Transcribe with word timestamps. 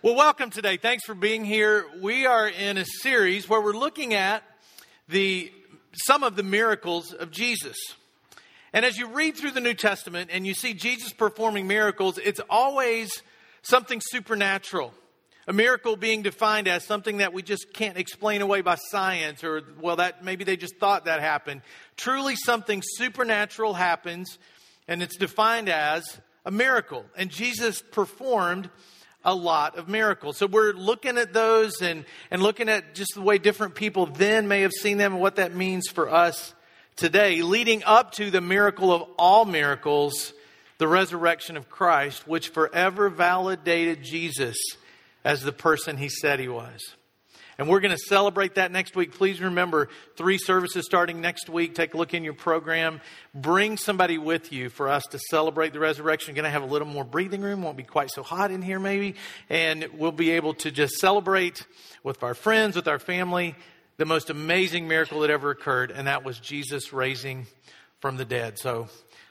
Well, 0.00 0.14
welcome 0.14 0.50
today. 0.50 0.76
Thanks 0.76 1.02
for 1.04 1.14
being 1.16 1.44
here. 1.44 1.84
We 2.00 2.24
are 2.24 2.46
in 2.46 2.78
a 2.78 2.84
series 2.84 3.48
where 3.48 3.60
we're 3.60 3.72
looking 3.72 4.14
at 4.14 4.44
the 5.08 5.50
some 5.92 6.22
of 6.22 6.36
the 6.36 6.44
miracles 6.44 7.12
of 7.12 7.32
Jesus. 7.32 7.76
And 8.72 8.84
as 8.84 8.96
you 8.96 9.08
read 9.08 9.36
through 9.36 9.50
the 9.50 9.60
New 9.60 9.74
Testament 9.74 10.30
and 10.32 10.46
you 10.46 10.54
see 10.54 10.72
Jesus 10.72 11.12
performing 11.12 11.66
miracles, 11.66 12.16
it's 12.16 12.40
always 12.48 13.24
something 13.62 14.00
supernatural. 14.00 14.94
A 15.48 15.52
miracle 15.52 15.96
being 15.96 16.22
defined 16.22 16.68
as 16.68 16.84
something 16.84 17.16
that 17.16 17.32
we 17.32 17.42
just 17.42 17.72
can't 17.72 17.98
explain 17.98 18.40
away 18.40 18.60
by 18.60 18.76
science 18.76 19.42
or 19.42 19.62
well 19.80 19.96
that 19.96 20.22
maybe 20.22 20.44
they 20.44 20.56
just 20.56 20.76
thought 20.76 21.06
that 21.06 21.18
happened. 21.18 21.60
Truly 21.96 22.36
something 22.36 22.84
supernatural 22.84 23.74
happens 23.74 24.38
and 24.86 25.02
it's 25.02 25.16
defined 25.16 25.68
as 25.68 26.20
a 26.46 26.52
miracle. 26.52 27.04
And 27.16 27.30
Jesus 27.30 27.82
performed 27.82 28.70
a 29.24 29.34
lot 29.34 29.76
of 29.76 29.88
miracles. 29.88 30.36
So 30.36 30.46
we're 30.46 30.72
looking 30.72 31.18
at 31.18 31.32
those 31.32 31.82
and, 31.82 32.04
and 32.30 32.42
looking 32.42 32.68
at 32.68 32.94
just 32.94 33.14
the 33.14 33.22
way 33.22 33.38
different 33.38 33.74
people 33.74 34.06
then 34.06 34.48
may 34.48 34.62
have 34.62 34.72
seen 34.72 34.98
them 34.98 35.14
and 35.14 35.20
what 35.20 35.36
that 35.36 35.54
means 35.54 35.88
for 35.88 36.08
us 36.08 36.54
today, 36.96 37.42
leading 37.42 37.84
up 37.84 38.12
to 38.12 38.30
the 38.30 38.40
miracle 38.40 38.92
of 38.92 39.02
all 39.18 39.44
miracles, 39.44 40.32
the 40.78 40.88
resurrection 40.88 41.56
of 41.56 41.68
Christ, 41.68 42.26
which 42.26 42.48
forever 42.48 43.08
validated 43.08 44.02
Jesus 44.02 44.56
as 45.24 45.42
the 45.42 45.52
person 45.52 45.96
he 45.96 46.08
said 46.08 46.40
he 46.40 46.48
was. 46.48 46.94
And 47.58 47.68
we're 47.68 47.80
going 47.80 47.94
to 47.94 48.02
celebrate 48.06 48.54
that 48.54 48.70
next 48.70 48.94
week. 48.94 49.12
Please 49.12 49.40
remember 49.40 49.88
three 50.16 50.38
services 50.38 50.84
starting 50.86 51.20
next 51.20 51.48
week. 51.48 51.74
Take 51.74 51.92
a 51.92 51.96
look 51.96 52.14
in 52.14 52.22
your 52.22 52.34
program. 52.34 53.00
Bring 53.34 53.76
somebody 53.76 54.16
with 54.16 54.52
you 54.52 54.68
for 54.70 54.88
us 54.88 55.02
to 55.10 55.18
celebrate 55.18 55.72
the 55.72 55.80
resurrection. 55.80 56.36
Going 56.36 56.44
to 56.44 56.50
have 56.50 56.62
a 56.62 56.66
little 56.66 56.86
more 56.86 57.02
breathing 57.02 57.40
room. 57.42 57.62
Won't 57.62 57.76
be 57.76 57.82
quite 57.82 58.10
so 58.12 58.22
hot 58.22 58.52
in 58.52 58.62
here, 58.62 58.78
maybe. 58.78 59.16
And 59.50 59.88
we'll 59.94 60.12
be 60.12 60.30
able 60.30 60.54
to 60.54 60.70
just 60.70 60.98
celebrate 61.00 61.66
with 62.04 62.22
our 62.22 62.34
friends, 62.34 62.76
with 62.76 62.86
our 62.86 63.00
family, 63.00 63.56
the 63.96 64.06
most 64.06 64.30
amazing 64.30 64.86
miracle 64.86 65.20
that 65.20 65.30
ever 65.30 65.50
occurred. 65.50 65.90
And 65.90 66.06
that 66.06 66.24
was 66.24 66.38
Jesus 66.38 66.92
raising 66.92 67.48
from 68.00 68.18
the 68.18 68.24
dead. 68.24 68.60
So 68.60 68.86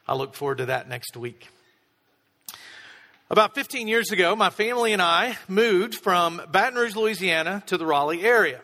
I 0.05 0.15
look 0.15 0.35
forward 0.35 0.57
to 0.57 0.65
that 0.65 0.89
next 0.89 1.15
week. 1.15 1.47
About 3.29 3.55
15 3.55 3.89
years 3.89 4.11
ago, 4.11 4.37
my 4.37 4.49
family 4.49 4.93
and 4.93 5.01
I 5.01 5.37
moved 5.49 5.95
from 5.95 6.41
Baton 6.49 6.75
Rouge, 6.75 6.95
Louisiana 6.95 7.61
to 7.65 7.77
the 7.77 7.85
Raleigh 7.85 8.23
area. 8.23 8.61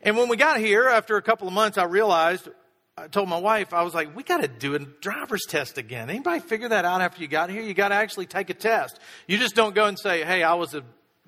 And 0.00 0.16
when 0.16 0.28
we 0.28 0.36
got 0.36 0.60
here, 0.60 0.86
after 0.86 1.16
a 1.16 1.22
couple 1.22 1.48
of 1.48 1.52
months, 1.52 1.78
I 1.78 1.82
realized, 1.82 2.48
I 2.96 3.08
told 3.08 3.28
my 3.28 3.40
wife, 3.40 3.74
I 3.74 3.82
was 3.82 3.94
like, 3.94 4.14
we 4.14 4.22
got 4.22 4.40
to 4.40 4.46
do 4.46 4.76
a 4.76 4.78
driver's 4.78 5.44
test 5.48 5.78
again. 5.78 6.10
Anybody 6.10 6.38
figure 6.38 6.68
that 6.68 6.84
out 6.84 7.00
after 7.00 7.20
you 7.20 7.26
got 7.26 7.50
here? 7.50 7.60
You 7.60 7.74
got 7.74 7.88
to 7.88 7.96
actually 7.96 8.26
take 8.26 8.50
a 8.50 8.54
test. 8.54 9.00
You 9.26 9.36
just 9.36 9.56
don't 9.56 9.74
go 9.74 9.86
and 9.86 9.98
say, 9.98 10.22
hey, 10.22 10.44
I 10.44 10.54
was 10.54 10.74
a, 10.74 10.84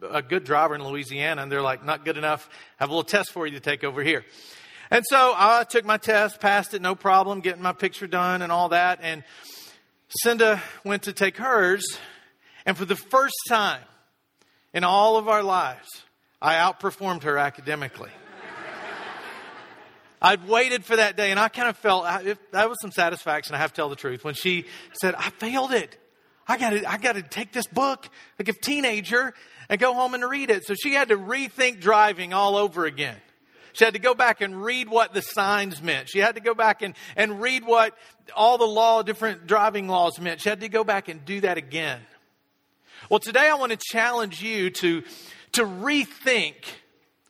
a 0.09 0.23
good 0.23 0.45
driver 0.45 0.77
in 0.77 0.85
Louisiana. 0.85 1.43
And 1.43 1.51
they're 1.51 1.63
like, 1.63 1.85
not 1.85 2.05
good 2.05 2.19
enough. 2.19 2.49
Have 2.77 2.89
a 2.89 2.93
little 2.93 3.03
test 3.03 3.33
for 3.33 3.49
you 3.49 3.55
to 3.55 3.61
take 3.61 3.83
over 3.83 4.01
here. 4.01 4.25
And 4.93 5.05
so 5.09 5.35
I 5.37 5.65
took 5.69 5.85
my 5.85 5.97
test, 5.97 6.41
passed 6.41 6.73
it, 6.73 6.83
no 6.83 6.95
problem, 6.95 7.41
getting 7.41 7.63
my 7.63 7.73
picture 7.73 8.07
done 8.07 8.43
and 8.43 8.53
all 8.53 8.69
that. 8.69 9.01
And 9.03 9.25
Cinda 10.23 10.63
went 10.85 11.03
to 11.05 11.13
take 11.13 11.37
hers 11.37 11.85
and 12.67 12.77
for 12.77 12.85
the 12.85 12.97
first 12.97 13.37
time 13.49 13.83
in 14.73 14.85
all 14.85 15.17
of 15.17 15.29
our 15.29 15.43
lives, 15.43 15.89
I 16.41 16.55
outperformed 16.55 17.25
her 17.25 17.39
academically. 17.39 18.11
I'd 20.23 20.47
waited 20.49 20.85
for 20.85 20.97
that 20.97 21.17
day 21.17 21.31
and 21.31 21.41
I 21.41 21.49
kind 21.49 21.69
of 21.69 21.77
felt 21.77 22.05
that 22.05 22.69
was 22.69 22.79
some 22.81 22.93
satisfaction. 22.93 23.55
I 23.55 23.59
have 23.59 23.73
to 23.73 23.77
tell 23.77 23.89
the 23.89 23.97
truth. 23.97 24.25
When 24.25 24.35
she 24.35 24.67
said, 25.01 25.15
I 25.15 25.31
failed 25.31 25.73
it. 25.73 25.97
I 26.47 26.57
got 26.57 26.71
to, 26.71 26.91
I 26.91 26.97
to 26.97 27.23
take 27.23 27.53
this 27.53 27.67
book 27.69 28.09
like 28.39 28.49
a 28.49 28.53
teenager 28.53 29.35
and 29.69 29.79
go 29.79 29.95
home 29.95 30.15
and 30.15 30.29
read 30.29 30.51
it. 30.51 30.67
So 30.67 30.75
she 30.75 30.95
had 30.95 31.11
to 31.11 31.17
rethink 31.17 31.81
driving 31.81 32.33
all 32.33 32.57
over 32.57 32.87
again. 32.87 33.17
She 33.73 33.85
had 33.85 33.95
to 33.95 34.01
go 34.01 34.15
back 34.15 34.41
and 34.41 34.61
read 34.61 34.89
what 34.89 35.15
the 35.15 35.21
signs 35.23 35.81
meant. 35.81 36.09
She 36.09 36.19
had 36.19 36.35
to 36.35 36.41
go 36.41 36.55
back 36.55 36.83
and, 36.83 36.95
and 37.17 37.41
read 37.41 37.65
what 37.65 37.97
all 38.35 38.59
the 38.59 38.67
law, 38.67 39.03
different 39.03 39.47
driving 39.47 39.87
laws 39.87 40.19
meant. 40.19 40.41
She 40.41 40.49
had 40.49 40.61
to 40.61 40.69
go 40.69 40.83
back 40.83 41.09
and 41.09 41.25
do 41.25 41.41
that 41.43 41.57
again. 41.57 42.01
Well, 43.11 43.19
today 43.19 43.51
I 43.51 43.55
want 43.55 43.73
to 43.73 43.79
challenge 43.91 44.41
you 44.41 44.71
to, 44.71 45.03
to 45.55 45.65
rethink 45.65 46.55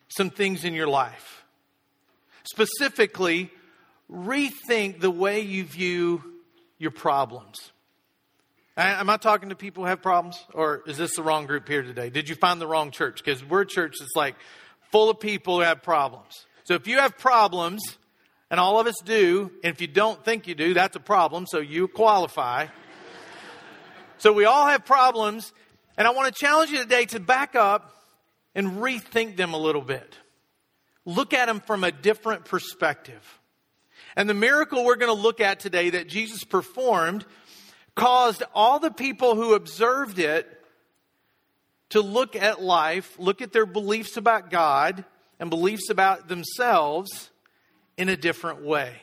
some 0.09 0.29
things 0.29 0.63
in 0.63 0.75
your 0.75 0.89
life. 0.89 1.43
Specifically, 2.45 3.51
rethink 4.13 5.01
the 5.01 5.11
way 5.11 5.41
you 5.41 5.65
view 5.65 6.23
your 6.77 6.91
problems. 6.91 7.73
Am 8.77 9.09
I 9.09 9.17
talking 9.17 9.49
to 9.49 9.55
people 9.55 9.85
who 9.85 9.89
have 9.89 10.03
problems? 10.03 10.45
Or 10.53 10.83
is 10.87 10.99
this 10.99 11.17
the 11.17 11.23
wrong 11.23 11.47
group 11.47 11.67
here 11.67 11.83
today? 11.83 12.11
Did 12.11 12.29
you 12.29 12.35
find 12.35 12.61
the 12.61 12.67
wrong 12.67 12.91
church? 12.91 13.25
Because 13.25 13.43
we're 13.43 13.63
a 13.63 13.67
church 13.67 13.95
that's 14.01 14.15
like 14.15 14.35
full 14.93 15.09
of 15.09 15.19
people 15.19 15.57
who 15.57 15.63
have 15.63 15.83
problems. 15.83 16.45
So 16.65 16.75
if 16.75 16.87
you 16.89 16.99
have 16.99 17.17
problems, 17.17 17.97
and 18.51 18.61
all 18.61 18.79
of 18.81 18.87
us 18.87 18.97
do, 19.07 19.51
and 19.65 19.73
if 19.73 19.81
you 19.81 19.87
don't 19.87 20.23
think 20.27 20.47
you 20.47 20.55
do, 20.55 20.75
that's 20.75 20.97
a 20.97 21.01
problem, 21.01 21.47
so 21.47 21.59
you 21.59 21.89
qualify. 21.89 22.67
so 24.19 24.31
we 24.35 24.45
all 24.45 24.67
have 24.67 24.85
problems, 24.85 25.55
and 26.00 26.09
I 26.09 26.12
want 26.12 26.34
to 26.34 26.41
challenge 26.41 26.71
you 26.71 26.78
today 26.78 27.05
to 27.05 27.21
back 27.21 27.55
up 27.55 27.94
and 28.55 28.78
rethink 28.78 29.37
them 29.37 29.53
a 29.53 29.59
little 29.59 29.83
bit. 29.83 30.16
Look 31.05 31.34
at 31.34 31.44
them 31.44 31.61
from 31.61 31.84
a 31.84 31.93
different 31.93 32.47
perspective. 32.47 33.38
And 34.16 34.27
the 34.27 34.33
miracle 34.33 34.83
we're 34.83 34.97
going 34.97 35.15
to 35.15 35.22
look 35.22 35.43
at 35.43 35.60
today 35.60 35.91
that 35.91 36.09
Jesus 36.09 36.43
performed 36.43 37.27
caused 37.94 38.43
all 38.55 38.78
the 38.78 38.91
people 38.91 39.34
who 39.34 39.53
observed 39.53 40.19
it 40.19 40.49
to 41.91 42.00
look 42.00 42.34
at 42.34 42.62
life, 42.62 43.19
look 43.19 43.43
at 43.43 43.53
their 43.53 43.66
beliefs 43.66 44.16
about 44.16 44.49
God 44.49 45.05
and 45.39 45.50
beliefs 45.50 45.91
about 45.91 46.28
themselves 46.28 47.28
in 47.99 48.09
a 48.09 48.16
different 48.16 48.62
way. 48.62 48.97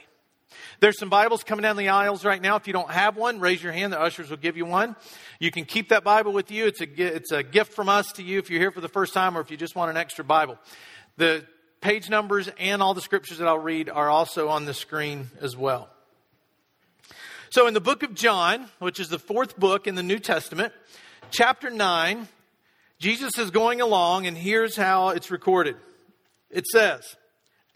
There's 0.80 1.00
some 1.00 1.09
Bibles 1.09 1.44
coming 1.44 1.63
down 1.63 1.75
the 1.78 1.90
aisles 1.90 2.24
right 2.24 2.41
now. 2.41 2.56
If 2.56 2.68
you 2.68 2.74
don't 2.74 2.90
have 2.90 3.18
one, 3.18 3.40
raise 3.40 3.62
your 3.62 3.74
hand. 3.74 3.94
The 3.94 4.00
ushers 4.00 4.30
will 4.30 4.38
give 4.38 4.58
you 4.58 4.66
one. 4.66 4.96
You 5.40 5.52
can 5.52 5.66
keep 5.66 5.90
that 5.90 6.03
Bible 6.03 6.34
with 6.34 6.52
you. 6.52 6.68
It's 6.68 6.81
a, 6.81 7.16
it's 7.16 7.31
a 7.31 7.44
gift 7.44 7.74
from 7.74 7.90
us 7.90 8.12
to 8.13 8.24
you 8.24 8.40
if 8.40 8.50
you're 8.50 8.59
here 8.59 8.72
for 8.72 8.81
the 8.81 8.88
first 8.88 9.13
time 9.13 9.38
or 9.38 9.41
if 9.41 9.52
you 9.52 9.57
just 9.57 9.75
want 9.75 9.91
an 9.91 9.97
extra 9.97 10.24
Bible. 10.24 10.57
The 11.18 11.46
page 11.81 12.09
numbers 12.09 12.50
and 12.59 12.81
all 12.81 12.94
the 12.94 13.02
scriptures 13.02 13.40
that 13.40 13.47
I'll 13.47 13.59
read 13.59 13.90
are 13.90 14.09
also 14.09 14.50
on 14.50 14.66
the 14.66 14.74
screen 14.74 15.30
as 15.41 15.56
well. 15.56 15.90
So 17.50 17.68
in 17.68 17.74
the 17.74 17.81
book 17.81 18.03
of 18.03 18.13
John, 18.13 18.68
which 18.80 19.00
is 19.00 19.09
the 19.09 19.19
fourth 19.19 19.57
book 19.57 19.88
in 19.88 19.96
the 19.96 20.03
New 20.03 20.19
Testament, 20.19 20.74
chapter 21.31 21.69
9, 21.69 22.28
Jesus 23.00 23.38
is 23.38 23.52
going 23.52 23.80
along 23.80 24.28
and 24.28 24.38
here's 24.38 24.75
how 24.75 25.09
it's 25.09 25.31
recorded. 25.31 25.75
It 26.50 26.66
says, 26.66 27.16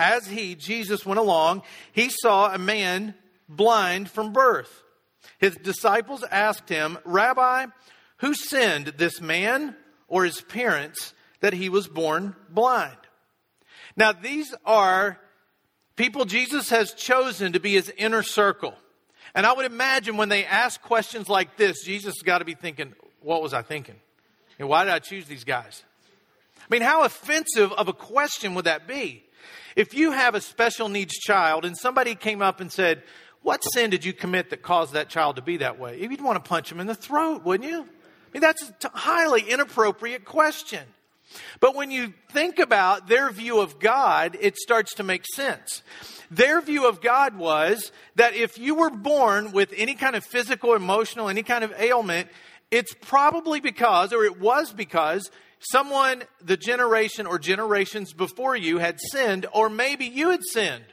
as 0.01 0.25
he, 0.25 0.55
Jesus, 0.55 1.05
went 1.05 1.19
along, 1.19 1.61
he 1.91 2.09
saw 2.09 2.51
a 2.51 2.57
man 2.57 3.13
blind 3.47 4.09
from 4.09 4.33
birth. 4.33 4.81
His 5.37 5.55
disciples 5.57 6.23
asked 6.31 6.67
him, 6.67 6.97
Rabbi, 7.05 7.67
who 8.17 8.33
sinned, 8.33 8.93
this 8.97 9.21
man 9.21 9.75
or 10.07 10.25
his 10.25 10.41
parents, 10.41 11.13
that 11.41 11.53
he 11.53 11.69
was 11.69 11.87
born 11.87 12.35
blind? 12.49 12.97
Now, 13.95 14.11
these 14.11 14.55
are 14.65 15.19
people 15.95 16.25
Jesus 16.25 16.71
has 16.71 16.93
chosen 16.93 17.53
to 17.53 17.59
be 17.59 17.73
his 17.73 17.93
inner 17.95 18.23
circle. 18.23 18.73
And 19.35 19.45
I 19.45 19.53
would 19.53 19.67
imagine 19.67 20.17
when 20.17 20.29
they 20.29 20.45
ask 20.45 20.81
questions 20.81 21.29
like 21.29 21.57
this, 21.57 21.83
Jesus 21.83 22.15
has 22.15 22.23
got 22.23 22.39
to 22.39 22.45
be 22.45 22.55
thinking, 22.55 22.95
What 23.21 23.43
was 23.43 23.53
I 23.53 23.61
thinking? 23.61 23.99
And 24.57 24.67
why 24.67 24.83
did 24.83 24.93
I 24.93 24.99
choose 24.99 25.27
these 25.27 25.43
guys? 25.43 25.83
I 26.57 26.73
mean, 26.73 26.81
how 26.81 27.03
offensive 27.03 27.71
of 27.73 27.87
a 27.87 27.93
question 27.93 28.55
would 28.55 28.65
that 28.65 28.87
be? 28.87 29.25
If 29.75 29.93
you 29.93 30.11
have 30.11 30.35
a 30.35 30.41
special 30.41 30.89
needs 30.89 31.13
child 31.13 31.65
and 31.65 31.77
somebody 31.77 32.15
came 32.15 32.41
up 32.41 32.59
and 32.59 32.71
said, 32.71 33.03
What 33.41 33.61
sin 33.73 33.89
did 33.89 34.05
you 34.05 34.13
commit 34.13 34.49
that 34.49 34.61
caused 34.61 34.93
that 34.93 35.09
child 35.09 35.37
to 35.37 35.41
be 35.41 35.57
that 35.57 35.79
way? 35.79 35.99
You'd 35.99 36.21
want 36.21 36.43
to 36.43 36.47
punch 36.47 36.71
him 36.71 36.79
in 36.79 36.87
the 36.87 36.95
throat, 36.95 37.43
wouldn't 37.43 37.69
you? 37.69 37.81
I 37.81 38.33
mean, 38.33 38.41
that's 38.41 38.71
a 38.83 38.89
highly 38.89 39.41
inappropriate 39.41 40.25
question. 40.25 40.83
But 41.59 41.75
when 41.75 41.91
you 41.91 42.13
think 42.31 42.59
about 42.59 43.07
their 43.07 43.29
view 43.31 43.59
of 43.59 43.79
God, 43.79 44.37
it 44.39 44.57
starts 44.57 44.95
to 44.95 45.03
make 45.03 45.25
sense. 45.33 45.81
Their 46.29 46.61
view 46.61 46.87
of 46.87 47.01
God 47.01 47.37
was 47.37 47.91
that 48.15 48.35
if 48.35 48.57
you 48.57 48.75
were 48.75 48.89
born 48.89 49.51
with 49.51 49.73
any 49.75 49.95
kind 49.95 50.15
of 50.15 50.25
physical, 50.25 50.73
emotional, 50.73 51.29
any 51.29 51.43
kind 51.43 51.63
of 51.63 51.73
ailment, 51.77 52.29
it's 52.69 52.93
probably 52.93 53.59
because, 53.59 54.13
or 54.13 54.23
it 54.23 54.39
was 54.39 54.71
because, 54.71 55.29
someone, 55.61 56.23
the 56.43 56.57
generation 56.57 57.27
or 57.27 57.39
generations 57.39 58.13
before 58.13 58.55
you 58.55 58.79
had 58.79 58.99
sinned, 58.99 59.45
or 59.53 59.69
maybe 59.69 60.05
you 60.05 60.31
had 60.31 60.41
sinned 60.43 60.85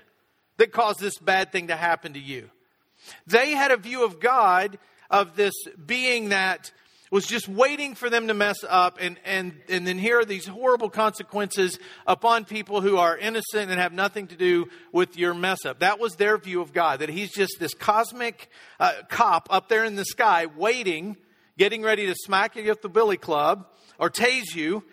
that 0.59 0.73
caused 0.73 1.01
this 1.01 1.19
bad 1.19 1.51
thing 1.53 1.69
to 1.69 1.77
happen 1.77 2.13
to 2.13 2.21
you. 2.21 2.51
They 3.27 3.53
had 3.53 3.71
a 3.71 3.77
view 3.77 4.05
of 4.05 4.21
God 4.21 4.79
of 5.11 5.37
this 5.37 5.55
being 5.87 6.31
that 6.31 6.73
was 7.11 7.27
just 7.27 7.49
waiting 7.49 7.95
for 7.95 8.11
them 8.11 8.29
to 8.29 8.35
mess 8.35 8.59
up 8.69 8.99
and, 9.01 9.19
and, 9.25 9.55
and 9.71 9.87
then 9.87 9.99
here 9.99 10.21
are 10.21 10.25
these 10.27 10.47
horrible 10.47 10.91
consequences 10.91 11.79
upon 12.07 12.45
people 12.45 12.83
who 12.83 12.99
are 12.99 13.17
innocent 13.17 13.71
and 13.71 13.81
have 13.81 13.95
nothing 13.95 14.27
to 14.27 14.37
do 14.37 14.69
with 14.93 15.17
your 15.17 15.33
mess 15.33 15.65
up. 15.65 15.79
That 15.79 15.99
was 15.99 16.17
their 16.17 16.37
view 16.37 16.61
of 16.61 16.75
God, 16.75 17.01
that 17.01 17.09
he's 17.09 17.33
just 17.33 17.57
this 17.59 17.73
cosmic 17.73 18.51
uh, 18.79 18.93
cop 19.09 19.49
up 19.51 19.71
there 19.71 19.85
in 19.85 19.97
the 19.97 20.05
sky 20.05 20.47
waiting 20.47 21.17
getting 21.57 21.83
ready 21.83 22.07
to 22.07 22.15
smack 22.15 22.57
you 22.57 22.65
with 22.65 22.83
the 22.83 22.89
billy 22.89 23.17
club 23.17 23.67
or 23.99 24.11
tase 24.11 24.55
you 24.55 24.85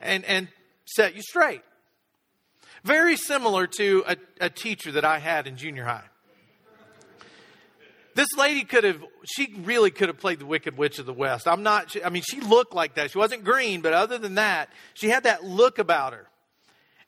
and, 0.00 0.24
and 0.24 0.48
set 0.84 1.14
you 1.14 1.22
straight. 1.22 1.62
Very 2.84 3.16
similar 3.16 3.66
to 3.66 4.04
a, 4.08 4.16
a 4.40 4.50
teacher 4.50 4.92
that 4.92 5.04
I 5.04 5.18
had 5.18 5.46
in 5.46 5.56
junior 5.56 5.84
high. 5.84 6.04
This 8.14 8.28
lady 8.36 8.64
could 8.64 8.84
have, 8.84 9.04
she 9.24 9.54
really 9.62 9.90
could 9.90 10.08
have 10.08 10.18
played 10.18 10.40
the 10.40 10.46
Wicked 10.46 10.76
Witch 10.76 10.98
of 10.98 11.06
the 11.06 11.12
West. 11.12 11.46
I'm 11.46 11.62
not, 11.62 11.94
I 12.04 12.10
mean, 12.10 12.22
she 12.22 12.40
looked 12.40 12.74
like 12.74 12.94
that. 12.94 13.12
She 13.12 13.18
wasn't 13.18 13.44
green, 13.44 13.82
but 13.82 13.92
other 13.92 14.18
than 14.18 14.34
that, 14.34 14.68
she 14.94 15.08
had 15.08 15.22
that 15.24 15.44
look 15.44 15.78
about 15.78 16.12
her. 16.12 16.26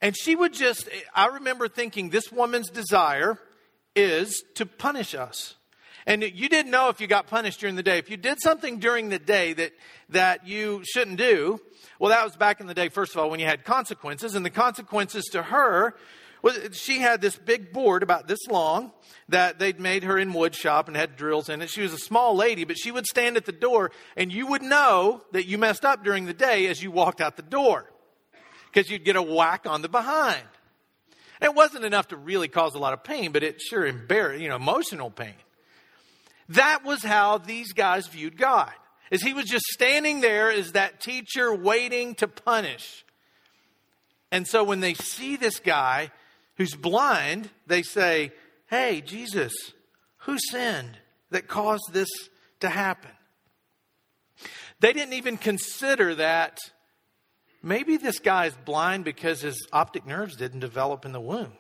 And 0.01 0.17
she 0.17 0.37
would 0.37 0.53
just, 0.53 0.89
I 1.15 1.27
remember 1.27 1.69
thinking, 1.69 2.11
this 2.11 2.31
woman's 2.31 2.71
desire 2.71 3.39
is 3.97 4.43
to 4.55 4.67
punish 4.67 5.15
us. 5.15 5.55
And 6.07 6.23
you 6.23 6.49
didn't 6.49 6.71
know 6.71 6.89
if 6.89 7.01
you 7.01 7.07
got 7.07 7.29
punished 7.29 7.61
during 7.61 7.77
the 7.77 7.83
day. 7.83 7.99
If 7.99 8.11
you 8.11 8.17
did 8.17 8.41
something 8.41 8.79
during 8.79 9.09
the 9.09 9.19
day 9.19 9.53
that, 9.53 9.73
that 10.09 10.47
you 10.47 10.83
shouldn't 10.85 11.17
do, 11.17 11.61
well, 11.99 12.11
that 12.11 12.25
was 12.25 12.37
back 12.37 12.61
in 12.61 12.67
the 12.67 12.75
day, 12.75 12.89
first 12.89 13.15
of 13.15 13.21
all, 13.21 13.31
when 13.31 13.39
you 13.39 13.47
had 13.47 13.65
consequences. 13.65 14.35
And 14.35 14.45
the 14.45 14.51
consequences 14.51 15.25
to 15.33 15.43
her 15.43 15.95
was 16.43 16.59
she 16.73 16.99
had 16.99 17.21
this 17.21 17.37
big 17.37 17.73
board 17.73 18.03
about 18.03 18.27
this 18.27 18.47
long 18.51 18.91
that 19.29 19.61
they'd 19.61 19.79
made 19.79 20.03
her 20.03 20.19
in 20.19 20.33
wood 20.33 20.55
shop 20.55 20.89
and 20.89 20.97
had 20.97 21.17
drills 21.17 21.49
in 21.49 21.63
it. 21.63 21.71
She 21.71 21.83
was 21.83 21.93
a 21.93 21.99
small 21.99 22.35
lady, 22.35 22.65
but 22.65 22.77
she 22.77 22.91
would 22.91 23.07
stand 23.07 23.37
at 23.37 23.47
the 23.47 23.53
door 23.53 23.93
and 24.17 24.33
you 24.33 24.49
would 24.49 24.63
know 24.63 25.23
that 25.31 25.47
you 25.47 25.57
messed 25.57 25.85
up 25.85 26.03
during 26.03 26.27
the 26.27 26.35
day 26.35 26.67
as 26.67 26.83
you 26.83 26.91
walked 26.91 27.21
out 27.21 27.37
the 27.37 27.43
door 27.43 27.89
because 28.73 28.91
you'd 28.91 29.05
get 29.05 29.15
a 29.15 29.23
whack 29.23 29.67
on 29.67 29.83
the 29.83 29.89
behind. 29.89 30.43
It 31.41 31.55
wasn't 31.55 31.85
enough 31.85 32.09
to 32.09 32.17
really 32.17 32.49
cause 32.49 32.75
a 32.75 32.79
lot 32.79 32.93
of 32.93 33.05
pain, 33.05 33.33
but 33.33 33.43
it 33.43 33.61
sure 33.61 33.87
embarrassed, 33.87 34.43
you 34.43 34.49
know, 34.49 34.57
emotional 34.57 35.11
pain. 35.11 35.35
That 36.55 36.85
was 36.85 37.03
how 37.03 37.39
these 37.39 37.73
guys 37.73 38.07
viewed 38.09 38.37
God. 38.37 38.73
As 39.11 39.23
he 39.23 39.35
was 39.35 39.45
just 39.45 39.67
standing 39.67 40.21
there 40.21 40.51
as 40.51 40.73
that 40.73 41.01
teacher 41.01 41.55
waiting 41.55 42.15
to 42.17 42.29
punish. 42.29 43.05
And 44.31 44.47
so 44.47 44.65
when 44.65 44.81
they 44.81 44.95
see 44.95 45.37
this 45.37 45.61
guy 45.61 46.11
who's 46.57 46.75
blind, 46.75 47.51
they 47.67 47.83
say, 47.83 48.33
Hey, 48.69 49.03
Jesus, 49.03 49.53
who 50.19 50.39
sinned 50.51 50.99
that 51.31 51.49
caused 51.49 51.93
this 51.93 52.09
to 52.61 52.71
happen? 52.71 53.11
They 54.81 54.93
didn't 54.93 55.15
even 55.15 55.37
consider 55.37 56.15
that 56.17 56.59
maybe 57.63 57.99
this 57.99 58.19
guy 58.19 58.47
is 58.47 58.55
blind 58.65 59.05
because 59.05 59.43
his 59.43 59.67
optic 59.73 60.07
nerves 60.07 60.37
didn't 60.37 60.61
develop 60.61 61.05
in 61.05 61.13
the 61.13 61.21
womb. 61.21 61.53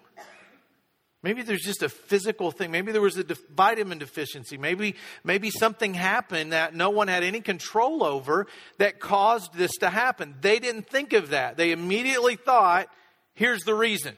Maybe 1.22 1.42
there's 1.42 1.62
just 1.62 1.84
a 1.84 1.88
physical 1.88 2.50
thing. 2.50 2.72
Maybe 2.72 2.90
there 2.90 3.00
was 3.00 3.16
a 3.16 3.24
vitamin 3.54 3.98
deficiency. 3.98 4.58
Maybe, 4.58 4.96
maybe 5.22 5.50
something 5.50 5.94
happened 5.94 6.52
that 6.52 6.74
no 6.74 6.90
one 6.90 7.06
had 7.06 7.22
any 7.22 7.40
control 7.40 8.02
over 8.02 8.48
that 8.78 8.98
caused 8.98 9.54
this 9.54 9.70
to 9.78 9.88
happen. 9.88 10.34
They 10.40 10.58
didn't 10.58 10.88
think 10.88 11.12
of 11.12 11.30
that. 11.30 11.56
They 11.56 11.70
immediately 11.70 12.34
thought, 12.34 12.88
here's 13.34 13.62
the 13.62 13.74
reason. 13.74 14.16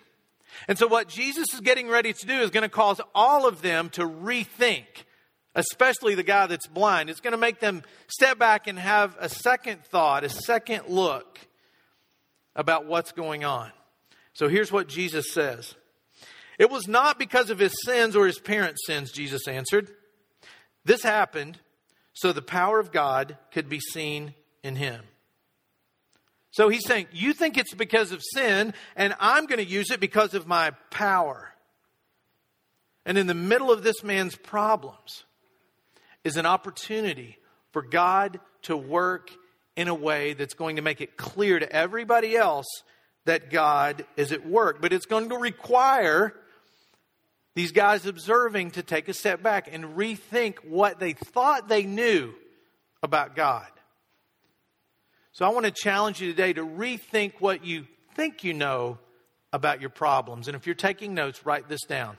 And 0.66 0.78
so 0.78 0.86
what 0.86 1.08
Jesus 1.08 1.52
is 1.52 1.60
getting 1.60 1.88
ready 1.88 2.14
to 2.14 2.26
do 2.26 2.40
is 2.40 2.50
going 2.50 2.62
to 2.62 2.70
cause 2.70 3.02
all 3.14 3.46
of 3.46 3.60
them 3.60 3.90
to 3.90 4.02
rethink, 4.02 4.86
especially 5.54 6.14
the 6.14 6.22
guy 6.22 6.46
that's 6.46 6.68
blind. 6.68 7.10
It's 7.10 7.20
going 7.20 7.32
to 7.32 7.38
make 7.38 7.60
them 7.60 7.82
step 8.06 8.38
back 8.38 8.66
and 8.66 8.78
have 8.78 9.14
a 9.20 9.28
second 9.28 9.84
thought, 9.84 10.24
a 10.24 10.30
second 10.30 10.84
look 10.88 11.38
about 12.56 12.86
what's 12.86 13.12
going 13.12 13.44
on. 13.44 13.72
So 14.32 14.48
here's 14.48 14.72
what 14.72 14.88
Jesus 14.88 15.32
says. 15.32 15.74
It 16.58 16.70
was 16.70 16.86
not 16.86 17.18
because 17.18 17.50
of 17.50 17.58
his 17.58 17.74
sins 17.84 18.14
or 18.14 18.26
his 18.26 18.38
parents' 18.38 18.86
sins, 18.86 19.10
Jesus 19.10 19.48
answered. 19.48 19.90
This 20.84 21.02
happened 21.02 21.58
so 22.12 22.32
the 22.32 22.42
power 22.42 22.78
of 22.78 22.92
God 22.92 23.36
could 23.52 23.68
be 23.68 23.80
seen 23.80 24.34
in 24.62 24.76
him. 24.76 25.02
So 26.50 26.68
he's 26.68 26.86
saying, 26.86 27.08
You 27.12 27.32
think 27.32 27.58
it's 27.58 27.74
because 27.74 28.12
of 28.12 28.22
sin, 28.22 28.74
and 28.94 29.14
I'm 29.18 29.46
going 29.46 29.64
to 29.64 29.68
use 29.68 29.90
it 29.90 29.98
because 29.98 30.34
of 30.34 30.46
my 30.46 30.70
power. 30.90 31.52
And 33.04 33.18
in 33.18 33.26
the 33.26 33.34
middle 33.34 33.70
of 33.70 33.82
this 33.82 34.02
man's 34.02 34.36
problems 34.36 35.24
is 36.22 36.36
an 36.36 36.46
opportunity 36.46 37.38
for 37.72 37.82
God 37.82 38.40
to 38.62 38.76
work 38.76 39.30
in 39.76 39.88
a 39.88 39.94
way 39.94 40.32
that's 40.32 40.54
going 40.54 40.76
to 40.76 40.82
make 40.82 41.00
it 41.00 41.16
clear 41.16 41.58
to 41.58 41.70
everybody 41.70 42.36
else 42.36 42.66
that 43.24 43.50
God 43.50 44.06
is 44.16 44.32
at 44.32 44.46
work. 44.46 44.80
But 44.80 44.92
it's 44.92 45.06
going 45.06 45.30
to 45.30 45.36
require 45.36 46.34
these 47.54 47.72
guys 47.72 48.06
observing 48.06 48.72
to 48.72 48.82
take 48.82 49.08
a 49.08 49.14
step 49.14 49.42
back 49.42 49.68
and 49.72 49.96
rethink 49.96 50.56
what 50.64 50.98
they 50.98 51.12
thought 51.12 51.68
they 51.68 51.84
knew 51.84 52.34
about 53.02 53.36
God. 53.36 53.66
So 55.32 55.44
I 55.44 55.48
want 55.48 55.66
to 55.66 55.72
challenge 55.72 56.20
you 56.20 56.30
today 56.30 56.52
to 56.52 56.64
rethink 56.64 57.34
what 57.40 57.64
you 57.64 57.86
think 58.14 58.44
you 58.44 58.54
know 58.54 58.98
about 59.52 59.80
your 59.80 59.90
problems. 59.90 60.48
And 60.48 60.56
if 60.56 60.66
you're 60.66 60.74
taking 60.74 61.14
notes, 61.14 61.46
write 61.46 61.68
this 61.68 61.82
down. 61.88 62.16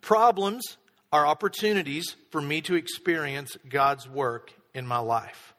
Problems 0.00 0.76
are 1.12 1.26
opportunities 1.26 2.16
for 2.30 2.40
me 2.40 2.60
to 2.62 2.74
experience 2.74 3.56
God's 3.68 4.08
work 4.08 4.52
in 4.74 4.86
my 4.86 4.98
life. 4.98 5.54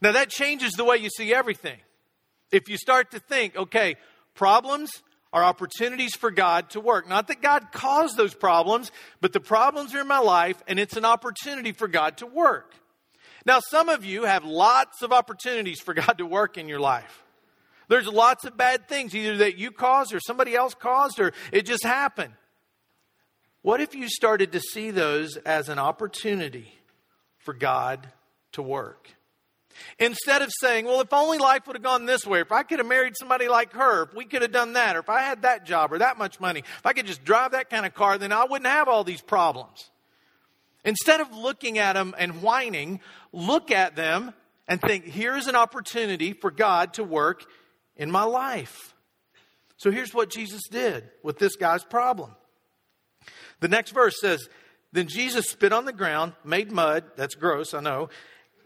Now 0.00 0.12
that 0.12 0.30
changes 0.30 0.72
the 0.72 0.84
way 0.84 0.98
you 0.98 1.08
see 1.08 1.34
everything. 1.34 1.78
If 2.50 2.68
you 2.68 2.76
start 2.76 3.12
to 3.12 3.18
think, 3.18 3.56
okay, 3.56 3.96
problems 4.34 5.02
are 5.32 5.42
opportunities 5.42 6.14
for 6.14 6.30
God 6.30 6.70
to 6.70 6.80
work. 6.80 7.08
Not 7.08 7.28
that 7.28 7.40
God 7.40 7.72
caused 7.72 8.16
those 8.16 8.34
problems, 8.34 8.92
but 9.20 9.32
the 9.32 9.40
problems 9.40 9.94
are 9.94 10.00
in 10.00 10.08
my 10.08 10.18
life 10.18 10.62
and 10.66 10.78
it's 10.78 10.96
an 10.96 11.04
opportunity 11.04 11.72
for 11.72 11.88
God 11.88 12.18
to 12.18 12.26
work. 12.26 12.74
Now, 13.44 13.60
some 13.60 13.88
of 13.88 14.04
you 14.04 14.24
have 14.24 14.44
lots 14.44 15.02
of 15.02 15.12
opportunities 15.12 15.80
for 15.80 15.94
God 15.94 16.18
to 16.18 16.26
work 16.26 16.58
in 16.58 16.68
your 16.68 16.80
life. 16.80 17.24
There's 17.88 18.06
lots 18.06 18.44
of 18.44 18.56
bad 18.56 18.88
things, 18.88 19.14
either 19.14 19.38
that 19.38 19.58
you 19.58 19.70
caused 19.70 20.14
or 20.14 20.20
somebody 20.20 20.54
else 20.54 20.74
caused 20.74 21.18
or 21.18 21.32
it 21.50 21.66
just 21.66 21.84
happened. 21.84 22.32
What 23.62 23.80
if 23.80 23.94
you 23.94 24.08
started 24.08 24.52
to 24.52 24.60
see 24.60 24.90
those 24.90 25.36
as 25.38 25.68
an 25.68 25.78
opportunity 25.78 26.74
for 27.38 27.54
God 27.54 28.08
to 28.52 28.62
work? 28.62 29.14
Instead 29.98 30.42
of 30.42 30.50
saying, 30.60 30.84
well, 30.84 31.00
if 31.00 31.12
only 31.12 31.38
life 31.38 31.66
would 31.66 31.76
have 31.76 31.82
gone 31.82 32.06
this 32.06 32.26
way, 32.26 32.40
if 32.40 32.52
I 32.52 32.62
could 32.62 32.78
have 32.78 32.88
married 32.88 33.14
somebody 33.16 33.48
like 33.48 33.72
her, 33.72 34.04
if 34.04 34.14
we 34.14 34.24
could 34.24 34.42
have 34.42 34.52
done 34.52 34.74
that, 34.74 34.96
or 34.96 35.00
if 35.00 35.08
I 35.08 35.22
had 35.22 35.42
that 35.42 35.64
job 35.64 35.92
or 35.92 35.98
that 35.98 36.18
much 36.18 36.40
money, 36.40 36.60
if 36.60 36.86
I 36.86 36.92
could 36.92 37.06
just 37.06 37.24
drive 37.24 37.52
that 37.52 37.70
kind 37.70 37.86
of 37.86 37.94
car, 37.94 38.18
then 38.18 38.32
I 38.32 38.44
wouldn't 38.44 38.66
have 38.66 38.88
all 38.88 39.04
these 39.04 39.20
problems. 39.20 39.90
Instead 40.84 41.20
of 41.20 41.32
looking 41.32 41.78
at 41.78 41.92
them 41.94 42.14
and 42.18 42.42
whining, 42.42 43.00
look 43.32 43.70
at 43.70 43.94
them 43.94 44.34
and 44.66 44.80
think, 44.80 45.04
here's 45.04 45.46
an 45.46 45.56
opportunity 45.56 46.32
for 46.32 46.50
God 46.50 46.94
to 46.94 47.04
work 47.04 47.44
in 47.96 48.10
my 48.10 48.24
life. 48.24 48.94
So 49.76 49.90
here's 49.90 50.14
what 50.14 50.30
Jesus 50.30 50.62
did 50.70 51.08
with 51.22 51.38
this 51.38 51.56
guy's 51.56 51.84
problem. 51.84 52.34
The 53.60 53.68
next 53.68 53.92
verse 53.92 54.20
says, 54.20 54.48
Then 54.92 55.08
Jesus 55.08 55.48
spit 55.48 55.72
on 55.72 55.84
the 55.84 55.92
ground, 55.92 56.32
made 56.44 56.72
mud, 56.72 57.04
that's 57.16 57.34
gross, 57.34 57.74
I 57.74 57.80
know, 57.80 58.08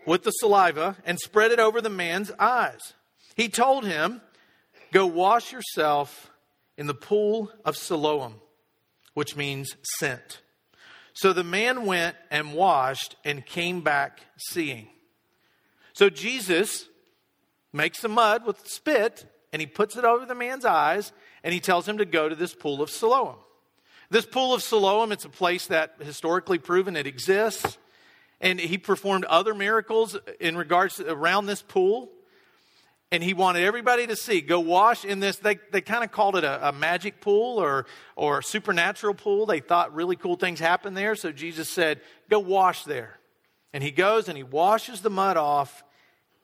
with 0.07 0.23
the 0.23 0.31
saliva 0.31 0.97
and 1.05 1.19
spread 1.19 1.51
it 1.51 1.59
over 1.59 1.81
the 1.81 1.91
man's 1.91 2.31
eyes. 2.39 2.95
He 3.35 3.49
told 3.49 3.85
him, 3.85 4.23
Go 4.93 5.07
wash 5.07 5.53
yourself 5.53 6.31
in 6.79 6.87
the 6.87 6.95
pool 6.95 7.51
of 7.65 7.77
Siloam, 7.77 8.37
which 9.15 9.37
means 9.37 9.77
sent. 9.99 10.41
So 11.13 11.33
the 11.33 11.45
man 11.45 11.87
went 11.87 12.17
and 12.31 12.55
washed 12.55 13.17
and 13.25 13.45
came 13.45 13.81
back 13.81 14.21
seeing. 14.37 14.89
So 15.93 16.09
Jesus 16.09 16.89
makes 17.73 17.99
some 18.01 18.13
mud 18.13 18.47
with 18.47 18.67
spit 18.69 19.27
and 19.53 19.61
he 19.61 19.67
puts 19.67 19.97
it 19.97 20.05
over 20.05 20.25
the 20.25 20.35
man's 20.35 20.65
eyes 20.65 21.13
and 21.43 21.53
he 21.53 21.61
tells 21.61 21.89
him 21.89 21.99
to 21.99 22.05
go 22.05 22.29
to 22.29 22.35
this 22.35 22.55
pool 22.55 22.83
of 22.83 22.91
Siloam. 22.91 23.37
This 24.09 24.27
pool 24.27 24.55
of 24.55 24.63
Siloam, 24.63 25.11
it's 25.11 25.25
a 25.25 25.31
place 25.31 25.67
that 25.67 25.97
historically 26.01 26.59
proven 26.59 26.97
it 26.97 27.07
exists 27.07 27.79
and 28.41 28.61
he 28.61 28.79
performed 28.79 29.25
other 29.27 29.55
miracles 29.55 30.17
in 30.41 30.57
regards 30.57 30.97
to, 30.97 31.11
around 31.11 31.47
this 31.47 31.63
pool. 31.63 32.11
And 33.13 33.23
he 33.23 33.35
wanted 33.35 33.63
everybody 33.63 34.07
to 34.09 34.17
see 34.17 34.41
go 34.41 34.59
wash 34.59 35.05
in 35.05 35.21
this 35.21 35.37
they, 35.37 35.59
they 35.71 35.81
kind 35.81 36.03
of 36.03 36.11
called 36.11 36.37
it 36.37 36.43
a, 36.43 36.69
a, 36.69 36.73
magic 36.73 37.21
pool 37.21 37.59
or 37.59 37.87
or 38.17 38.43
supernatural 38.43 39.15
pool. 39.15 39.47
They 39.47 39.61
thought 39.61 39.95
really 39.95 40.17
cool 40.17 40.35
things 40.35 40.59
happened 40.59 40.97
there. 40.97 41.15
So 41.15 41.31
jesus 41.31 41.69
said 41.69 42.01
go 42.29 42.41
wash 42.41 42.85
there. 42.85 43.19
And 43.73 43.83
he 43.83 43.93
goes 43.93 44.29
and 44.29 44.37
he 44.37 44.43
washes 44.43 45.03
the 45.03 45.11
mud 45.11 45.37
off 45.37 45.85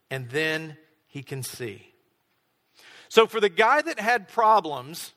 and 0.09 0.31
then 0.31 0.77
he 1.09 1.23
can 1.23 1.43
see. 1.43 1.93
So 3.09 3.27
for 3.27 3.41
the 3.41 3.49
guy 3.49 3.83
that 3.83 3.99
had 3.99 4.29
problems 4.29 5.13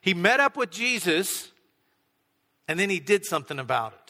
he 0.00 0.14
met 0.14 0.40
up 0.40 0.56
with 0.56 0.70
jesus 0.70 1.52
and 2.66 2.78
then 2.78 2.90
he 2.90 2.98
did 2.98 3.24
something 3.24 3.60
about 3.60 3.92
it 3.92 4.05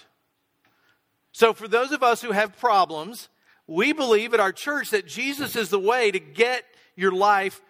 so, 1.36 1.52
for 1.52 1.68
those 1.68 1.92
of 1.92 2.02
us 2.02 2.22
who 2.22 2.32
have 2.32 2.56
problems, 2.56 3.28
we 3.66 3.92
believe 3.92 4.32
at 4.32 4.40
our 4.40 4.52
church 4.52 4.88
that 4.92 5.06
Jesus 5.06 5.54
is 5.54 5.68
the 5.68 5.78
way 5.78 6.10
to 6.10 6.18
get 6.18 6.64
your 6.94 7.12
life 7.12 7.60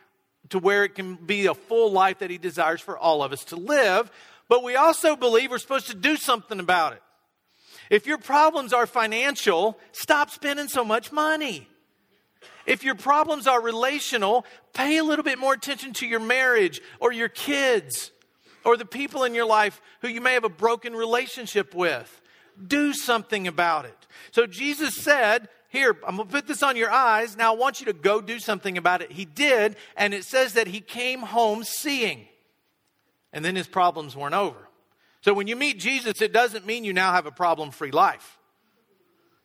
to 0.50 0.60
where 0.60 0.84
it 0.84 0.94
can 0.94 1.16
be 1.16 1.46
a 1.46 1.54
full 1.54 1.90
life 1.90 2.20
that 2.20 2.30
He 2.30 2.38
desires 2.38 2.80
for 2.80 2.96
all 2.96 3.24
of 3.24 3.32
us 3.32 3.44
to 3.46 3.56
live. 3.56 4.08
But 4.48 4.62
we 4.62 4.76
also 4.76 5.16
believe 5.16 5.50
we're 5.50 5.58
supposed 5.58 5.88
to 5.88 5.96
do 5.96 6.16
something 6.16 6.60
about 6.60 6.92
it. 6.92 7.02
If 7.90 8.06
your 8.06 8.18
problems 8.18 8.72
are 8.72 8.86
financial, 8.86 9.76
stop 9.90 10.30
spending 10.30 10.68
so 10.68 10.84
much 10.84 11.10
money. 11.10 11.66
If 12.66 12.84
your 12.84 12.94
problems 12.94 13.48
are 13.48 13.60
relational, 13.60 14.46
pay 14.74 14.98
a 14.98 15.02
little 15.02 15.24
bit 15.24 15.40
more 15.40 15.54
attention 15.54 15.92
to 15.94 16.06
your 16.06 16.20
marriage 16.20 16.80
or 17.00 17.10
your 17.10 17.28
kids 17.28 18.12
or 18.64 18.76
the 18.76 18.86
people 18.86 19.24
in 19.24 19.34
your 19.34 19.44
life 19.44 19.82
who 20.02 20.08
you 20.08 20.20
may 20.20 20.34
have 20.34 20.44
a 20.44 20.48
broken 20.48 20.92
relationship 20.92 21.74
with. 21.74 22.22
Do 22.64 22.92
something 22.92 23.46
about 23.46 23.84
it. 23.84 23.96
So 24.30 24.46
Jesus 24.46 24.94
said, 24.94 25.48
Here, 25.68 25.96
I'm 26.06 26.16
going 26.16 26.28
to 26.28 26.32
put 26.34 26.46
this 26.46 26.62
on 26.62 26.76
your 26.76 26.90
eyes. 26.90 27.36
Now 27.36 27.54
I 27.54 27.56
want 27.56 27.80
you 27.80 27.86
to 27.86 27.92
go 27.92 28.20
do 28.20 28.38
something 28.38 28.78
about 28.78 29.02
it. 29.02 29.12
He 29.12 29.24
did, 29.24 29.76
and 29.96 30.14
it 30.14 30.24
says 30.24 30.54
that 30.54 30.66
he 30.66 30.80
came 30.80 31.20
home 31.20 31.64
seeing. 31.64 32.28
And 33.32 33.44
then 33.44 33.56
his 33.56 33.66
problems 33.66 34.16
weren't 34.16 34.34
over. 34.34 34.68
So 35.20 35.34
when 35.34 35.46
you 35.48 35.56
meet 35.56 35.78
Jesus, 35.78 36.22
it 36.22 36.32
doesn't 36.32 36.66
mean 36.66 36.84
you 36.84 36.92
now 36.92 37.12
have 37.12 37.26
a 37.26 37.32
problem 37.32 37.70
free 37.70 37.90
life. 37.90 38.38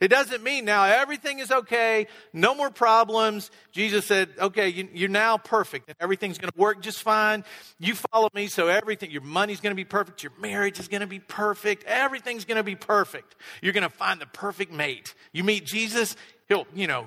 It 0.01 0.07
doesn't 0.07 0.41
mean 0.41 0.65
now 0.65 0.83
everything 0.83 1.37
is 1.37 1.51
okay, 1.51 2.07
no 2.33 2.55
more 2.55 2.71
problems. 2.71 3.51
Jesus 3.71 4.07
said, 4.07 4.29
okay, 4.39 4.67
you, 4.67 5.05
are 5.05 5.07
now 5.07 5.37
perfect. 5.37 5.93
Everything's 5.99 6.39
going 6.39 6.51
to 6.51 6.59
work 6.59 6.81
just 6.81 7.03
fine. 7.03 7.43
You 7.79 7.93
follow 7.93 8.27
me, 8.33 8.47
so 8.47 8.67
everything, 8.67 9.11
your 9.11 9.21
money's 9.21 9.61
going 9.61 9.71
to 9.71 9.75
be 9.75 9.85
perfect, 9.85 10.23
your 10.23 10.33
marriage 10.41 10.79
is 10.79 10.87
going 10.87 11.01
to 11.01 11.07
be 11.07 11.19
perfect, 11.19 11.83
everything's 11.85 12.45
going 12.45 12.57
to 12.57 12.63
be 12.63 12.75
perfect. 12.75 13.35
You're 13.61 13.73
going 13.73 13.83
to 13.83 13.89
find 13.89 14.19
the 14.19 14.25
perfect 14.25 14.73
mate. 14.73 15.13
You 15.33 15.43
meet 15.43 15.65
Jesus, 15.65 16.15
he'll, 16.47 16.65
you 16.73 16.87
know, 16.87 17.05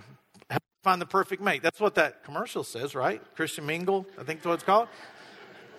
find 0.85 1.03
the 1.03 1.07
perfect 1.07 1.43
mate. 1.43 1.65
That's 1.65 1.81
what 1.81 1.97
that 1.97 2.23
commercial 2.23 2.63
says, 2.63 2.95
right? 2.95 3.21
Christian 3.35 3.67
Mingle, 3.67 4.07
I 4.17 4.23
think 4.23 4.39
that's 4.39 4.47
what 4.47 4.55
it's 4.55 4.63
called. 4.63 4.87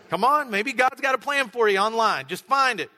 Come 0.10 0.26
on, 0.26 0.52
maybe 0.52 0.74
God's 0.74 1.00
got 1.00 1.16
a 1.16 1.18
plan 1.18 1.48
for 1.48 1.70
you 1.70 1.78
online. 1.78 2.28
Just 2.28 2.44
find 2.46 2.82
it. 2.82 2.92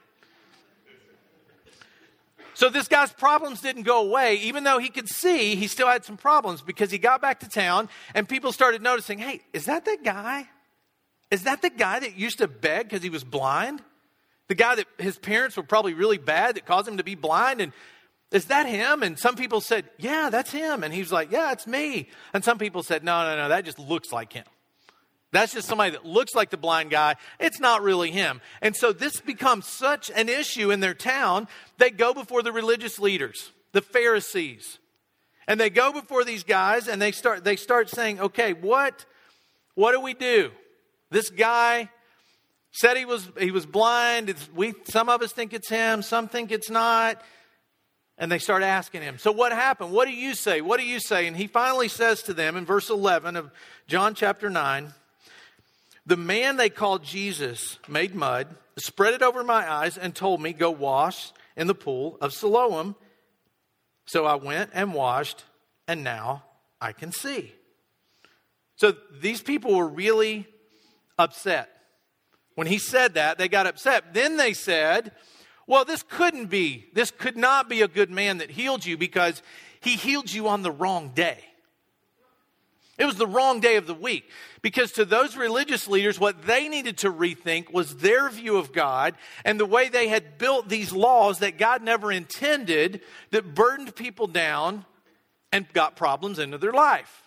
So 2.57 2.69
this 2.69 2.87
guy's 2.87 3.13
problems 3.13 3.61
didn't 3.61 3.83
go 3.83 4.01
away. 4.01 4.37
Even 4.37 4.63
though 4.63 4.79
he 4.79 4.89
could 4.89 5.07
see, 5.07 5.55
he 5.55 5.67
still 5.67 5.87
had 5.87 6.03
some 6.03 6.17
problems 6.17 6.63
because 6.63 6.89
he 6.89 6.97
got 6.97 7.21
back 7.21 7.41
to 7.41 7.47
town 7.47 7.87
and 8.15 8.27
people 8.27 8.51
started 8.51 8.81
noticing 8.81 9.19
hey, 9.19 9.41
is 9.53 9.65
that 9.65 9.85
that 9.85 10.03
guy? 10.03 10.49
Is 11.29 11.43
that 11.43 11.61
the 11.61 11.69
guy 11.69 11.99
that 11.99 12.17
used 12.17 12.39
to 12.39 12.47
beg 12.47 12.89
because 12.89 13.03
he 13.03 13.11
was 13.11 13.23
blind? 13.23 13.83
The 14.47 14.55
guy 14.55 14.73
that 14.73 14.87
his 14.97 15.19
parents 15.19 15.55
were 15.55 15.61
probably 15.61 15.93
really 15.93 16.17
bad 16.17 16.55
that 16.55 16.65
caused 16.65 16.87
him 16.87 16.97
to 16.97 17.03
be 17.03 17.13
blind? 17.13 17.61
And 17.61 17.73
is 18.31 18.45
that 18.45 18.65
him? 18.65 19.03
And 19.03 19.19
some 19.19 19.35
people 19.35 19.61
said, 19.61 19.87
yeah, 19.99 20.31
that's 20.31 20.51
him. 20.51 20.83
And 20.83 20.91
he 20.91 20.99
was 20.99 21.11
like, 21.11 21.31
yeah, 21.31 21.51
it's 21.51 21.67
me. 21.67 22.09
And 22.33 22.43
some 22.43 22.57
people 22.57 22.81
said, 22.81 23.03
no, 23.03 23.21
no, 23.21 23.37
no, 23.37 23.49
that 23.49 23.65
just 23.65 23.77
looks 23.77 24.11
like 24.11 24.33
him. 24.33 24.45
That's 25.31 25.53
just 25.53 25.67
somebody 25.67 25.91
that 25.91 26.05
looks 26.05 26.35
like 26.35 26.49
the 26.51 26.57
blind 26.57 26.89
guy. 26.89 27.15
It's 27.39 27.59
not 27.59 27.81
really 27.81 28.11
him. 28.11 28.41
And 28.61 28.75
so 28.75 28.93
this 28.93 29.19
becomes 29.19 29.67
such 29.67 30.09
an 30.15 30.29
issue 30.29 30.71
in 30.71 30.79
their 30.79 30.93
town. 30.93 31.47
They 31.77 31.89
go 31.89 32.13
before 32.13 32.41
the 32.43 32.53
religious 32.53 32.97
leaders, 32.97 33.51
the 33.73 33.81
Pharisees. 33.81 34.79
And 35.47 35.59
they 35.59 35.69
go 35.69 35.91
before 35.91 36.23
these 36.23 36.43
guys 36.43 36.87
and 36.87 37.01
they 37.01 37.11
start 37.11 37.43
they 37.43 37.55
start 37.55 37.89
saying, 37.89 38.19
"Okay, 38.19 38.53
what 38.53 39.05
what 39.75 39.93
do 39.93 40.01
we 40.01 40.13
do? 40.13 40.51
This 41.09 41.29
guy 41.29 41.89
said 42.71 42.97
he 42.97 43.05
was 43.05 43.29
he 43.39 43.51
was 43.51 43.65
blind. 43.65 44.29
It's, 44.29 44.49
we 44.53 44.73
some 44.89 45.07
of 45.07 45.21
us 45.21 45.31
think 45.31 45.53
it's 45.53 45.69
him, 45.69 46.01
some 46.01 46.27
think 46.27 46.51
it's 46.51 46.69
not." 46.69 47.21
And 48.17 48.31
they 48.31 48.39
start 48.39 48.63
asking 48.63 49.03
him, 49.03 49.19
So 49.19 49.31
what 49.31 49.51
happened? 49.51 49.91
What 49.91 50.07
do 50.07 50.13
you 50.13 50.33
say? 50.33 50.61
What 50.61 50.79
do 50.79 50.85
you 50.87 50.99
say? 50.99 51.27
And 51.27 51.37
he 51.37 51.45
finally 51.45 51.87
says 51.87 52.23
to 52.23 52.33
them 52.33 52.57
in 52.57 52.65
verse 52.65 52.89
11 52.89 53.35
of 53.35 53.51
John 53.85 54.15
chapter 54.15 54.49
9, 54.49 54.91
the 56.07 56.17
man 56.17 56.55
they 56.55 56.69
called 56.69 57.03
Jesus 57.03 57.77
made 57.89 58.15
mud, 58.15 58.47
spread 58.77 59.13
it 59.13 59.21
over 59.21 59.43
my 59.43 59.69
eyes, 59.69 59.97
and 59.97 60.15
told 60.15 60.41
me, 60.41 60.53
Go 60.53 60.71
wash 60.71 61.33
in 61.57 61.67
the 61.67 61.75
pool 61.75 62.17
of 62.21 62.33
Siloam. 62.33 62.95
So 64.05 64.25
I 64.25 64.35
went 64.35 64.71
and 64.73 64.93
washed, 64.93 65.43
and 65.85 66.05
now 66.05 66.43
I 66.79 66.93
can 66.93 67.11
see. 67.11 67.53
So 68.77 68.93
these 69.21 69.41
people 69.41 69.75
were 69.75 69.87
really 69.87 70.47
upset. 71.19 71.69
When 72.55 72.67
he 72.67 72.77
said 72.77 73.15
that, 73.15 73.37
they 73.37 73.49
got 73.49 73.67
upset. 73.67 74.13
Then 74.13 74.37
they 74.37 74.53
said, 74.53 75.11
Well, 75.67 75.83
this 75.83 76.03
couldn't 76.03 76.45
be, 76.45 76.85
this 76.93 77.11
could 77.11 77.35
not 77.35 77.67
be 77.67 77.81
a 77.81 77.87
good 77.87 78.09
man 78.09 78.37
that 78.37 78.49
healed 78.49 78.85
you 78.85 78.97
because 78.97 79.43
he 79.81 79.97
healed 79.97 80.31
you 80.31 80.47
on 80.47 80.61
the 80.61 80.71
wrong 80.71 81.11
day. 81.13 81.43
It 82.97 83.05
was 83.05 83.15
the 83.15 83.27
wrong 83.27 83.59
day 83.59 83.75
of 83.75 83.85
the 83.85 83.93
week 83.93 84.29
because 84.61 84.91
to 84.93 85.05
those 85.05 85.37
religious 85.37 85.87
leaders, 85.87 86.19
what 86.19 86.47
they 86.47 86.67
needed 86.67 86.97
to 86.99 87.11
rethink 87.11 87.71
was 87.71 87.97
their 87.97 88.27
view 88.29 88.57
of 88.57 88.73
God 88.73 89.15
and 89.45 89.59
the 89.59 89.65
way 89.65 89.87
they 89.87 90.07
had 90.07 90.39
built 90.39 90.67
these 90.67 90.91
laws 90.91 91.39
that 91.39 91.59
God 91.59 91.83
never 91.83 92.11
intended 92.11 93.01
that 93.29 93.53
burdened 93.53 93.95
people 93.95 94.25
down 94.25 94.85
and 95.51 95.71
got 95.73 95.95
problems 95.95 96.39
into 96.39 96.57
their 96.57 96.73
life. 96.73 97.23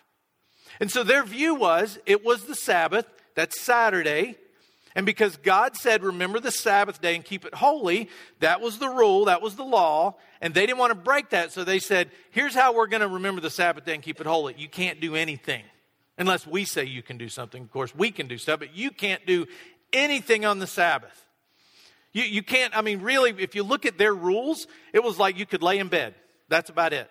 And 0.80 0.90
so 0.90 1.04
their 1.04 1.22
view 1.22 1.54
was 1.54 1.98
it 2.04 2.24
was 2.24 2.44
the 2.44 2.56
Sabbath, 2.56 3.06
that's 3.36 3.60
Saturday. 3.60 4.36
And 4.94 5.06
because 5.06 5.37
God 5.37 5.76
said, 5.76 6.02
remember 6.02 6.40
the 6.40 6.50
Sabbath 6.50 7.00
day 7.00 7.14
and 7.14 7.25
keep 7.25 7.44
it 7.44 7.54
holy, 7.54 8.09
that 8.40 8.61
was 8.61 8.78
the 8.78 8.88
rule, 8.88 9.26
that 9.26 9.40
was 9.40 9.54
the 9.54 9.64
law. 9.64 10.16
And 10.40 10.52
they 10.52 10.66
didn't 10.66 10.78
want 10.78 10.90
to 10.90 10.99
break 10.99 11.30
that. 11.30 11.52
So 11.52 11.62
they 11.62 11.78
said, 11.78 12.11
here's 12.30 12.54
how 12.54 12.75
we're 12.75 12.88
going 12.88 13.02
to 13.02 13.09
remember 13.09 13.40
the 13.40 13.50
Sabbath 13.50 13.85
day 13.85 13.94
and 13.94 14.02
keep 14.02 14.20
it 14.20 14.26
holy. 14.26 14.54
You 14.59 14.68
can't 14.68 15.00
do 15.00 15.14
anything 15.14 15.62
unless 16.18 16.47
we 16.47 16.64
say 16.64 16.85
you 16.85 17.02
can 17.02 17.18
do 17.18 17.28
something. 17.28 17.62
Of 17.62 17.70
course, 17.70 17.94
we 17.94 18.11
can 18.11 18.26
do 18.26 18.37
stuff, 18.37 18.59
but 18.59 18.75
you 18.75 18.90
can't 18.90 19.25
do 19.26 19.47
anything 19.92 20.44
on 20.44 20.59
the 20.59 20.66
Sabbath. 20.66 21.25
You, 22.12 22.25
you 22.25 22.42
can't, 22.42 22.76
I 22.76 22.82
mean, 22.82 23.00
really, 23.00 23.30
if 23.38 23.54
you 23.54 23.62
look 23.62 23.87
at 23.87 23.97
their 23.97 24.14
rules, 24.14 24.66
it 24.92 25.04
was 25.04 25.18
like 25.18 25.38
you 25.38 25.47
could 25.47 25.62
lay 25.62 25.78
in 25.78 25.87
bed. 25.88 26.14
That's 26.49 26.68
about 26.68 26.92
it. 26.92 27.09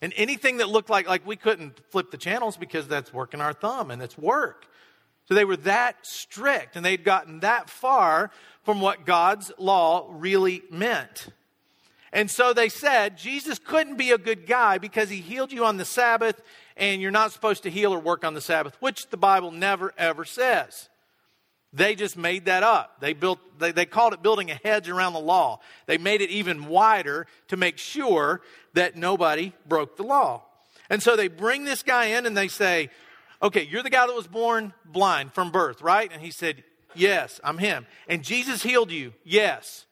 And 0.00 0.12
anything 0.16 0.56
that 0.56 0.68
looked 0.68 0.90
like, 0.90 1.06
like 1.06 1.26
we 1.26 1.36
couldn't 1.36 1.78
flip 1.90 2.10
the 2.10 2.16
channels 2.16 2.56
because 2.56 2.88
that's 2.88 3.12
working 3.12 3.40
our 3.40 3.52
thumb 3.52 3.90
and 3.90 4.02
it's 4.02 4.16
work. 4.16 4.66
So 5.26 5.34
they 5.34 5.44
were 5.44 5.56
that 5.58 6.06
strict 6.06 6.76
and 6.76 6.84
they'd 6.84 7.04
gotten 7.04 7.40
that 7.40 7.70
far 7.70 8.30
from 8.64 8.80
what 8.80 9.06
God's 9.06 9.52
law 9.58 10.08
really 10.10 10.62
meant. 10.70 11.28
And 12.12 12.30
so 12.30 12.52
they 12.52 12.68
said, 12.68 13.16
Jesus 13.16 13.58
couldn't 13.58 13.96
be 13.96 14.10
a 14.10 14.18
good 14.18 14.46
guy 14.46 14.78
because 14.78 15.08
he 15.08 15.18
healed 15.18 15.50
you 15.50 15.64
on 15.64 15.78
the 15.78 15.84
Sabbath, 15.84 16.42
and 16.76 17.00
you're 17.00 17.10
not 17.10 17.32
supposed 17.32 17.62
to 17.62 17.70
heal 17.70 17.94
or 17.94 17.98
work 17.98 18.22
on 18.22 18.34
the 18.34 18.40
Sabbath, 18.40 18.76
which 18.80 19.08
the 19.08 19.16
Bible 19.16 19.50
never 19.50 19.94
ever 19.96 20.24
says. 20.24 20.90
They 21.72 21.94
just 21.94 22.18
made 22.18 22.44
that 22.44 22.62
up. 22.62 23.00
They 23.00 23.14
built 23.14 23.38
they, 23.58 23.72
they 23.72 23.86
called 23.86 24.12
it 24.12 24.22
building 24.22 24.50
a 24.50 24.54
hedge 24.54 24.90
around 24.90 25.14
the 25.14 25.20
law. 25.20 25.60
They 25.86 25.96
made 25.96 26.20
it 26.20 26.28
even 26.28 26.66
wider 26.66 27.26
to 27.48 27.56
make 27.56 27.78
sure 27.78 28.42
that 28.74 28.94
nobody 28.94 29.54
broke 29.66 29.96
the 29.96 30.02
law. 30.02 30.42
And 30.90 31.02
so 31.02 31.16
they 31.16 31.28
bring 31.28 31.64
this 31.64 31.82
guy 31.82 32.06
in 32.06 32.26
and 32.26 32.36
they 32.36 32.48
say, 32.48 32.90
Okay, 33.42 33.66
you're 33.68 33.82
the 33.82 33.90
guy 33.90 34.06
that 34.06 34.14
was 34.14 34.26
born 34.26 34.72
blind 34.84 35.32
from 35.32 35.50
birth, 35.50 35.82
right? 35.82 36.10
And 36.12 36.22
he 36.22 36.30
said, 36.30 36.62
Yes, 36.94 37.40
I'm 37.42 37.58
him. 37.58 37.86
And 38.08 38.22
Jesus 38.22 38.62
healed 38.62 38.90
you. 38.90 39.12
Yes. 39.24 39.86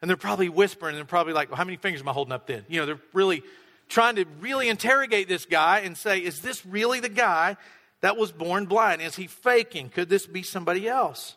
And 0.00 0.08
they're 0.08 0.16
probably 0.16 0.48
whispering, 0.48 0.90
and 0.90 0.98
they're 0.98 1.04
probably 1.04 1.32
like, 1.32 1.48
well, 1.48 1.56
how 1.56 1.64
many 1.64 1.76
fingers 1.76 2.00
am 2.00 2.08
I 2.08 2.12
holding 2.12 2.32
up 2.32 2.46
then? 2.46 2.64
You 2.68 2.80
know, 2.80 2.86
they're 2.86 3.00
really 3.12 3.42
trying 3.88 4.16
to 4.16 4.24
really 4.40 4.68
interrogate 4.68 5.28
this 5.28 5.46
guy 5.46 5.80
and 5.80 5.96
say, 5.96 6.18
is 6.18 6.40
this 6.40 6.64
really 6.66 7.00
the 7.00 7.08
guy 7.08 7.56
that 8.00 8.16
was 8.16 8.30
born 8.30 8.66
blind? 8.66 9.00
Is 9.00 9.16
he 9.16 9.26
faking? 9.26 9.88
Could 9.88 10.08
this 10.08 10.26
be 10.26 10.42
somebody 10.42 10.88
else? 10.88 11.36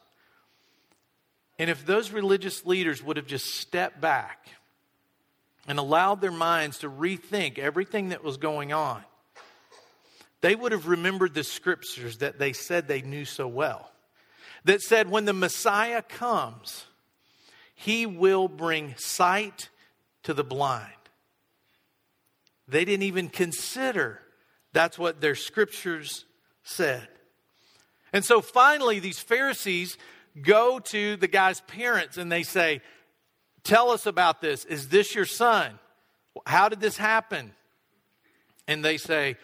And 1.57 1.69
if 1.69 1.85
those 1.85 2.11
religious 2.11 2.65
leaders 2.65 3.01
would 3.01 3.17
have 3.17 3.25
just 3.25 3.55
stepped 3.55 3.99
back 3.99 4.49
and 5.67 5.79
allowed 5.79 6.21
their 6.21 6.31
minds 6.31 6.79
to 6.79 6.89
rethink 6.89 7.57
everything 7.57 8.09
that 8.09 8.23
was 8.23 8.37
going 8.37 8.73
on, 8.73 9.01
they 10.41 10.55
would 10.55 10.71
have 10.71 10.87
remembered 10.87 11.33
the 11.33 11.43
scriptures 11.43 12.17
that 12.17 12.39
they 12.39 12.53
said 12.53 12.87
they 12.87 13.01
knew 13.01 13.25
so 13.25 13.47
well. 13.47 13.91
That 14.65 14.81
said, 14.81 15.09
when 15.09 15.25
the 15.25 15.33
Messiah 15.33 16.01
comes, 16.01 16.85
he 17.73 18.05
will 18.05 18.47
bring 18.47 18.95
sight 18.97 19.69
to 20.23 20.33
the 20.33 20.43
blind. 20.43 20.91
They 22.67 22.85
didn't 22.85 23.03
even 23.03 23.29
consider 23.29 24.19
that's 24.73 24.99
what 24.99 25.21
their 25.21 25.35
scriptures 25.35 26.25
said. 26.63 27.07
And 28.13 28.23
so 28.25 28.41
finally, 28.41 28.99
these 28.99 29.19
Pharisees 29.19 29.97
go 30.41 30.79
to 30.79 31.15
the 31.17 31.27
guy's 31.27 31.61
parents 31.61 32.17
and 32.17 32.31
they 32.31 32.43
say, 32.43 32.81
Tell 33.63 33.89
us 33.89 34.05
about 34.05 34.39
this. 34.39 34.63
Is 34.65 34.89
this 34.89 35.13
your 35.13 35.25
son? 35.25 35.77
How 36.45 36.69
did 36.69 36.79
this 36.79 36.95
happen? 36.95 37.51
And 38.67 38.83
they 38.83 38.97
say, 38.97 39.37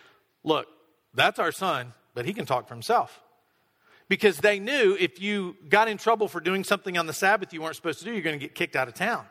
Look, 0.43 0.67
that's 1.13 1.39
our 1.39 1.51
son, 1.51 1.93
but 2.13 2.25
he 2.25 2.33
can 2.33 2.45
talk 2.45 2.67
for 2.67 2.73
himself 2.73 3.21
because 4.09 4.37
they 4.37 4.59
knew 4.59 4.95
if 4.99 5.21
you 5.21 5.55
got 5.69 5.87
in 5.87 5.97
trouble 5.97 6.27
for 6.27 6.39
doing 6.39 6.63
something 6.63 6.97
on 6.97 7.07
the 7.07 7.13
Sabbath 7.13 7.53
you 7.53 7.61
weren't 7.61 7.75
supposed 7.75 7.99
to 7.99 8.05
do, 8.05 8.11
you're 8.11 8.21
going 8.21 8.37
to 8.37 8.45
get 8.45 8.55
kicked 8.55 8.75
out 8.75 8.87
of 8.87 8.93
town, 8.93 9.25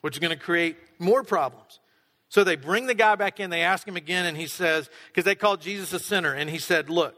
which 0.00 0.14
is 0.14 0.20
going 0.20 0.36
to 0.36 0.42
create 0.42 0.76
more 0.98 1.22
problems. 1.22 1.80
So 2.28 2.44
they 2.44 2.56
bring 2.56 2.86
the 2.86 2.94
guy 2.94 3.14
back 3.14 3.40
in, 3.40 3.50
they 3.50 3.62
ask 3.62 3.86
him 3.86 3.96
again, 3.96 4.26
and 4.26 4.36
he 4.36 4.46
says, 4.46 4.90
because 5.08 5.24
they 5.24 5.34
called 5.34 5.60
Jesus 5.60 5.92
a 5.92 5.98
sinner, 5.98 6.32
and 6.32 6.50
he 6.50 6.58
said, 6.58 6.90
Look, 6.90 7.14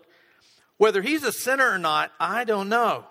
whether 0.76 1.02
he's 1.02 1.25
a 1.25 1.33
sinner 1.33 1.71
or 1.71 1.78
not, 1.78 2.12
I 2.21 2.45
don't 2.45 2.68
know. 2.68 3.04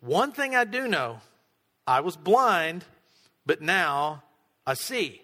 One 0.00 0.32
thing 0.32 0.54
I 0.54 0.64
do 0.64 0.88
know 0.88 1.20
I 1.86 2.00
was 2.00 2.16
blind, 2.16 2.84
but 3.44 3.60
now 3.60 4.22
I 4.66 4.74
see. 4.74 5.20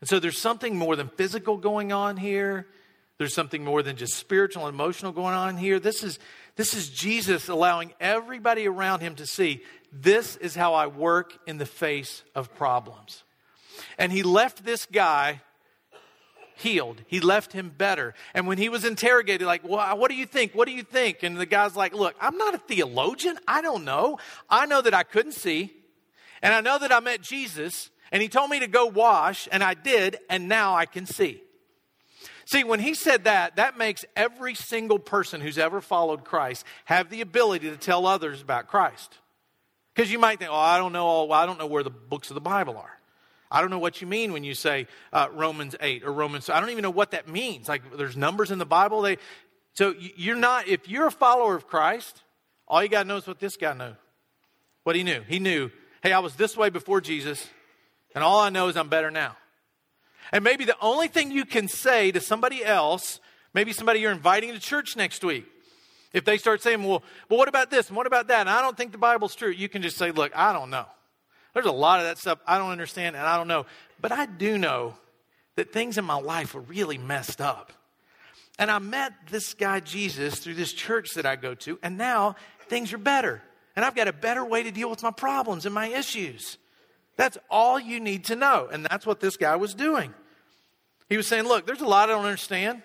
And 0.00 0.08
so 0.08 0.18
there's 0.20 0.38
something 0.38 0.76
more 0.76 0.96
than 0.96 1.08
physical 1.08 1.56
going 1.56 1.92
on 1.92 2.16
here. 2.16 2.66
There's 3.18 3.34
something 3.34 3.64
more 3.64 3.82
than 3.82 3.96
just 3.96 4.14
spiritual 4.14 4.66
and 4.66 4.74
emotional 4.74 5.12
going 5.12 5.34
on 5.34 5.56
here. 5.56 5.80
This 5.80 6.04
is, 6.04 6.18
this 6.56 6.74
is 6.74 6.90
Jesus 6.90 7.48
allowing 7.48 7.94
everybody 7.98 8.68
around 8.68 9.00
him 9.00 9.14
to 9.16 9.26
see 9.26 9.62
this 9.90 10.36
is 10.36 10.54
how 10.54 10.74
I 10.74 10.88
work 10.88 11.38
in 11.46 11.58
the 11.58 11.66
face 11.66 12.22
of 12.34 12.54
problems. 12.54 13.22
And 13.98 14.12
he 14.12 14.22
left 14.22 14.64
this 14.64 14.86
guy 14.86 15.40
healed. 16.56 17.02
He 17.06 17.20
left 17.20 17.52
him 17.52 17.70
better. 17.76 18.14
And 18.34 18.46
when 18.46 18.58
he 18.58 18.68
was 18.68 18.84
interrogated, 18.84 19.46
like, 19.46 19.62
well, 19.66 19.96
what 19.96 20.10
do 20.10 20.16
you 20.16 20.26
think? 20.26 20.52
What 20.52 20.66
do 20.66 20.74
you 20.74 20.82
think? 20.82 21.22
And 21.22 21.36
the 21.36 21.46
guy's 21.46 21.76
like, 21.76 21.94
look, 21.94 22.14
I'm 22.20 22.36
not 22.36 22.54
a 22.54 22.58
theologian. 22.58 23.38
I 23.46 23.62
don't 23.62 23.84
know. 23.84 24.18
I 24.48 24.66
know 24.66 24.80
that 24.80 24.94
I 24.94 25.02
couldn't 25.02 25.32
see. 25.32 25.72
And 26.42 26.54
I 26.54 26.60
know 26.60 26.78
that 26.78 26.92
I 26.92 27.00
met 27.00 27.22
Jesus. 27.22 27.90
And 28.12 28.22
he 28.22 28.28
told 28.28 28.50
me 28.50 28.60
to 28.60 28.66
go 28.66 28.86
wash. 28.86 29.48
And 29.50 29.62
I 29.62 29.74
did. 29.74 30.18
And 30.28 30.48
now 30.48 30.74
I 30.74 30.86
can 30.86 31.06
see. 31.06 31.42
See, 32.46 32.62
when 32.62 32.78
he 32.78 32.94
said 32.94 33.24
that, 33.24 33.56
that 33.56 33.76
makes 33.76 34.04
every 34.14 34.54
single 34.54 35.00
person 35.00 35.40
who's 35.40 35.58
ever 35.58 35.80
followed 35.80 36.24
Christ 36.24 36.64
have 36.84 37.10
the 37.10 37.20
ability 37.20 37.68
to 37.70 37.76
tell 37.76 38.06
others 38.06 38.40
about 38.40 38.68
Christ. 38.68 39.18
Because 39.94 40.12
you 40.12 40.20
might 40.20 40.38
think, 40.38 40.50
oh, 40.52 40.54
I 40.54 40.78
don't 40.78 40.92
know 40.92 41.06
all, 41.06 41.32
I 41.32 41.44
don't 41.44 41.58
know 41.58 41.66
where 41.66 41.82
the 41.82 41.90
books 41.90 42.30
of 42.30 42.34
the 42.34 42.40
Bible 42.40 42.76
are. 42.76 42.96
I 43.50 43.60
don't 43.60 43.70
know 43.70 43.78
what 43.78 44.00
you 44.00 44.06
mean 44.06 44.32
when 44.32 44.44
you 44.44 44.54
say 44.54 44.86
uh, 45.12 45.28
Romans 45.32 45.74
8 45.80 46.04
or 46.04 46.12
Romans. 46.12 46.48
I 46.48 46.60
don't 46.60 46.70
even 46.70 46.82
know 46.82 46.90
what 46.90 47.12
that 47.12 47.28
means. 47.28 47.68
Like 47.68 47.96
there's 47.96 48.16
numbers 48.16 48.50
in 48.50 48.58
the 48.58 48.66
Bible. 48.66 49.02
They, 49.02 49.18
so 49.72 49.94
you're 49.98 50.36
not, 50.36 50.68
if 50.68 50.88
you're 50.88 51.06
a 51.06 51.12
follower 51.12 51.56
of 51.56 51.66
Christ, 51.66 52.22
all 52.68 52.82
you 52.82 52.88
got 52.88 53.02
to 53.02 53.08
know 53.08 53.16
is 53.16 53.26
what 53.26 53.40
this 53.40 53.56
guy 53.56 53.72
knew. 53.74 53.94
What 54.84 54.94
he 54.94 55.02
knew. 55.02 55.22
He 55.26 55.38
knew, 55.38 55.70
hey, 56.02 56.12
I 56.12 56.20
was 56.20 56.36
this 56.36 56.56
way 56.56 56.70
before 56.70 57.00
Jesus, 57.00 57.48
and 58.16 58.24
all 58.24 58.40
I 58.40 58.48
know 58.48 58.68
is 58.68 58.76
I'm 58.76 58.88
better 58.88 59.10
now. 59.10 59.36
And 60.32 60.42
maybe 60.42 60.64
the 60.64 60.76
only 60.80 61.06
thing 61.06 61.30
you 61.30 61.44
can 61.44 61.68
say 61.68 62.10
to 62.12 62.20
somebody 62.20 62.64
else, 62.64 63.20
maybe 63.52 63.72
somebody 63.72 64.00
you're 64.00 64.10
inviting 64.10 64.52
to 64.52 64.58
church 64.58 64.96
next 64.96 65.22
week, 65.22 65.44
if 66.14 66.24
they 66.24 66.38
start 66.38 66.62
saying, 66.62 66.82
well, 66.82 67.02
well, 67.28 67.38
what 67.38 67.46
about 67.46 67.70
this 67.70 67.88
and 67.88 67.96
what 67.96 68.06
about 68.06 68.28
that? 68.28 68.40
And 68.40 68.50
I 68.50 68.62
don't 68.62 68.74
think 68.74 68.92
the 68.92 68.98
Bible's 68.98 69.34
true, 69.34 69.50
you 69.50 69.68
can 69.68 69.82
just 69.82 69.98
say, 69.98 70.12
look, 70.12 70.34
I 70.34 70.54
don't 70.54 70.70
know. 70.70 70.86
There's 71.52 71.66
a 71.66 71.72
lot 71.72 72.00
of 72.00 72.06
that 72.06 72.16
stuff 72.16 72.38
I 72.46 72.56
don't 72.56 72.70
understand 72.70 73.16
and 73.16 73.24
I 73.26 73.36
don't 73.36 73.48
know. 73.48 73.66
But 74.00 74.12
I 74.12 74.24
do 74.24 74.56
know 74.56 74.94
that 75.56 75.72
things 75.72 75.98
in 75.98 76.04
my 76.06 76.18
life 76.18 76.54
were 76.54 76.62
really 76.62 76.96
messed 76.96 77.42
up. 77.42 77.70
And 78.58 78.70
I 78.70 78.78
met 78.78 79.12
this 79.30 79.52
guy, 79.52 79.80
Jesus, 79.80 80.38
through 80.38 80.54
this 80.54 80.72
church 80.72 81.10
that 81.16 81.26
I 81.26 81.36
go 81.36 81.54
to, 81.54 81.78
and 81.82 81.98
now 81.98 82.36
things 82.68 82.94
are 82.94 82.98
better. 82.98 83.42
And 83.74 83.84
I've 83.84 83.94
got 83.94 84.08
a 84.08 84.12
better 84.14 84.42
way 84.42 84.62
to 84.62 84.70
deal 84.70 84.88
with 84.88 85.02
my 85.02 85.10
problems 85.10 85.66
and 85.66 85.74
my 85.74 85.88
issues. 85.88 86.56
That's 87.16 87.38
all 87.50 87.80
you 87.80 87.98
need 88.00 88.24
to 88.26 88.36
know. 88.36 88.68
And 88.70 88.84
that's 88.84 89.06
what 89.06 89.20
this 89.20 89.36
guy 89.36 89.56
was 89.56 89.74
doing. 89.74 90.12
He 91.08 91.16
was 91.16 91.26
saying, 91.26 91.44
Look, 91.44 91.66
there's 91.66 91.80
a 91.80 91.86
lot 91.86 92.08
I 92.08 92.12
don't 92.12 92.24
understand, 92.24 92.82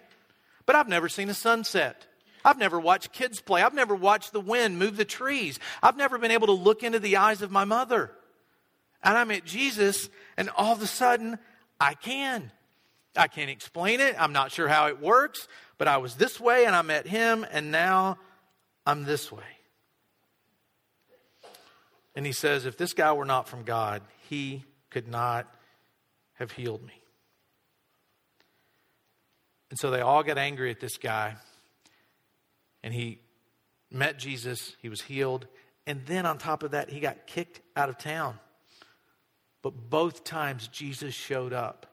but 0.65 0.75
I've 0.75 0.87
never 0.87 1.09
seen 1.09 1.29
a 1.29 1.33
sunset. 1.33 2.07
I've 2.43 2.57
never 2.57 2.79
watched 2.79 3.11
kids 3.11 3.39
play. 3.39 3.61
I've 3.61 3.73
never 3.73 3.93
watched 3.93 4.33
the 4.33 4.41
wind 4.41 4.79
move 4.79 4.97
the 4.97 5.05
trees. 5.05 5.59
I've 5.83 5.97
never 5.97 6.17
been 6.17 6.31
able 6.31 6.47
to 6.47 6.53
look 6.53 6.83
into 6.83 6.99
the 6.99 7.17
eyes 7.17 7.41
of 7.41 7.51
my 7.51 7.65
mother. 7.65 8.11
And 9.03 9.17
I 9.17 9.23
met 9.23 9.45
Jesus, 9.45 10.09
and 10.37 10.49
all 10.49 10.73
of 10.73 10.81
a 10.81 10.87
sudden, 10.87 11.37
I 11.79 11.93
can. 11.93 12.51
I 13.15 13.27
can't 13.27 13.49
explain 13.49 13.99
it. 13.99 14.15
I'm 14.19 14.33
not 14.33 14.51
sure 14.51 14.67
how 14.67 14.87
it 14.87 14.99
works, 14.99 15.47
but 15.77 15.87
I 15.87 15.97
was 15.97 16.15
this 16.15 16.39
way, 16.39 16.65
and 16.65 16.75
I 16.75 16.81
met 16.81 17.07
him, 17.07 17.45
and 17.51 17.71
now 17.71 18.17
I'm 18.85 19.03
this 19.03 19.31
way. 19.31 19.43
And 22.15 22.25
he 22.25 22.31
says, 22.31 22.65
if 22.65 22.77
this 22.77 22.93
guy 22.93 23.13
were 23.13 23.25
not 23.25 23.47
from 23.47 23.63
God, 23.63 24.01
he 24.31 24.63
could 24.89 25.09
not 25.09 25.45
have 26.35 26.53
healed 26.53 26.81
me. 26.81 26.93
And 29.69 29.77
so 29.77 29.91
they 29.91 29.99
all 29.99 30.23
got 30.23 30.37
angry 30.37 30.71
at 30.71 30.79
this 30.79 30.97
guy. 30.97 31.35
And 32.81 32.93
he 32.93 33.19
met 33.91 34.17
Jesus, 34.17 34.77
he 34.81 34.87
was 34.87 35.01
healed. 35.01 35.47
And 35.85 36.05
then 36.05 36.25
on 36.25 36.37
top 36.37 36.63
of 36.63 36.71
that, 36.71 36.89
he 36.89 37.01
got 37.01 37.27
kicked 37.27 37.59
out 37.75 37.89
of 37.89 37.97
town. 37.97 38.39
But 39.61 39.89
both 39.89 40.23
times 40.23 40.69
Jesus 40.69 41.13
showed 41.13 41.51
up. 41.51 41.87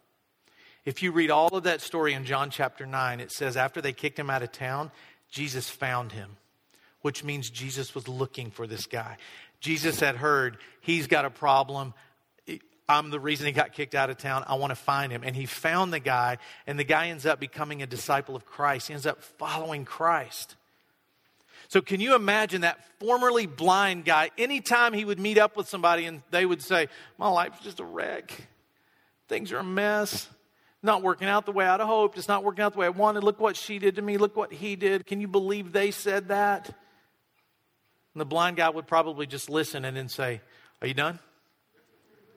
If 0.85 1.03
you 1.03 1.11
read 1.11 1.33
all 1.33 1.49
of 1.49 1.65
that 1.65 1.81
story 1.81 2.15
in 2.15 2.25
John 2.25 2.51
chapter 2.51 2.87
9, 2.87 3.19
it 3.19 3.33
says 3.33 3.57
after 3.57 3.81
they 3.81 3.93
kicked 3.93 4.17
him 4.19 4.31
out 4.31 4.45
of 4.45 4.53
town, 4.53 4.93
Jesus 5.29 5.69
found 5.69 6.13
him, 6.13 6.37
which 7.01 7.25
means 7.25 7.51
Jesus 7.51 7.97
was 7.97 8.07
looking 8.07 8.53
for 8.53 8.69
this 8.69 8.87
guy. 8.87 9.17
Jesus 9.61 9.99
had 9.99 10.15
heard 10.17 10.59
he's 10.81 11.09
got 11.09 11.25
a 11.25 11.31
problem. 11.31 11.95
I'm 12.89 13.11
the 13.11 13.21
reason 13.21 13.47
he 13.47 13.53
got 13.53 13.73
kicked 13.73 13.95
out 13.95 14.09
of 14.09 14.17
town. 14.17 14.45
I 14.47 14.55
want 14.55 14.71
to 14.71 14.77
find 14.77 15.13
him. 15.13 15.23
And 15.23 15.37
he 15.37 15.45
found 15.45 15.93
the 15.93 16.01
guy, 16.01 16.39
and 16.67 16.79
the 16.79 16.85
guy 16.85 17.09
ends 17.09 17.27
up 17.27 17.39
becoming 17.39 17.83
a 17.83 17.87
disciple 17.87 18.35
of 18.35 18.47
Christ. 18.47 18.89
He 18.89 18.95
ends 18.95 19.07
up 19.07 19.23
following 19.23 19.85
Christ. 19.85 20.57
So, 21.69 21.83
can 21.83 22.01
you 22.01 22.15
imagine 22.15 22.63
that 22.63 22.83
formerly 22.99 23.45
blind 23.45 24.07
guy? 24.07 24.31
Anytime 24.39 24.95
he 24.95 25.05
would 25.05 25.21
meet 25.21 25.37
up 25.37 25.55
with 25.55 25.69
somebody 25.69 26.07
and 26.07 26.23
they 26.31 26.47
would 26.47 26.63
say, 26.63 26.89
My 27.19 27.29
life's 27.29 27.61
just 27.63 27.79
a 27.79 27.85
wreck, 27.85 28.33
things 29.29 29.53
are 29.53 29.59
a 29.59 29.65
mess, 29.65 30.27
not 30.83 31.03
working 31.03 31.29
out 31.29 31.45
the 31.45 31.53
way 31.53 31.67
I'd 31.67 31.81
hoped, 31.81 32.17
it's 32.17 32.27
not 32.27 32.43
working 32.43 32.65
out 32.65 32.73
the 32.73 32.79
way 32.79 32.87
I 32.87 32.91
wanted. 32.91 33.23
Look 33.23 33.39
what 33.39 33.55
she 33.55 33.79
did 33.79 33.97
to 33.97 34.03
me, 34.03 34.17
look 34.17 34.35
what 34.35 34.51
he 34.51 34.77
did. 34.77 35.07
Can 35.07 35.21
you 35.21 35.29
believe 35.29 35.73
they 35.73 35.91
said 35.91 36.29
that? 36.29 36.69
And 36.69 38.21
the 38.23 38.25
blind 38.25 38.57
guy 38.57 38.71
would 38.71 38.87
probably 38.87 39.27
just 39.27 39.51
listen 39.51 39.85
and 39.85 39.95
then 39.95 40.09
say, 40.09 40.41
Are 40.81 40.89
you 40.89 40.95
done? 40.95 41.19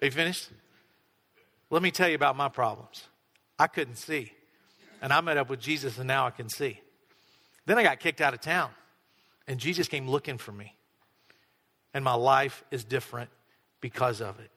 Are 0.02 0.06
you 0.06 0.12
finished? 0.12 0.50
Let 1.70 1.82
me 1.82 1.92
tell 1.92 2.10
you 2.10 2.16
about 2.16 2.36
my 2.36 2.50
problems. 2.50 3.04
I 3.60 3.68
couldn't 3.68 3.96
see. 3.96 4.32
And 5.02 5.14
I 5.14 5.22
met 5.22 5.38
up 5.38 5.50
with 5.50 5.60
Jesus 5.60 5.98
and 5.98 6.08
now 6.08 6.26
I 6.26 6.32
can 6.32 6.50
see. 6.50 6.80
Then 7.66 7.78
I 7.78 7.84
got 7.84 8.00
kicked 8.00 8.22
out 8.22 8.34
of 8.34 8.42
town. 8.42 8.72
And 9.48 9.60
Jesus 9.60 9.88
came 9.88 10.08
looking 10.08 10.38
for 10.38 10.52
me. 10.52 10.76
And 11.94 12.04
my 12.04 12.14
life 12.14 12.64
is 12.72 12.84
different 12.84 13.30
because 13.80 14.22
of 14.22 14.40
it. 14.40 14.50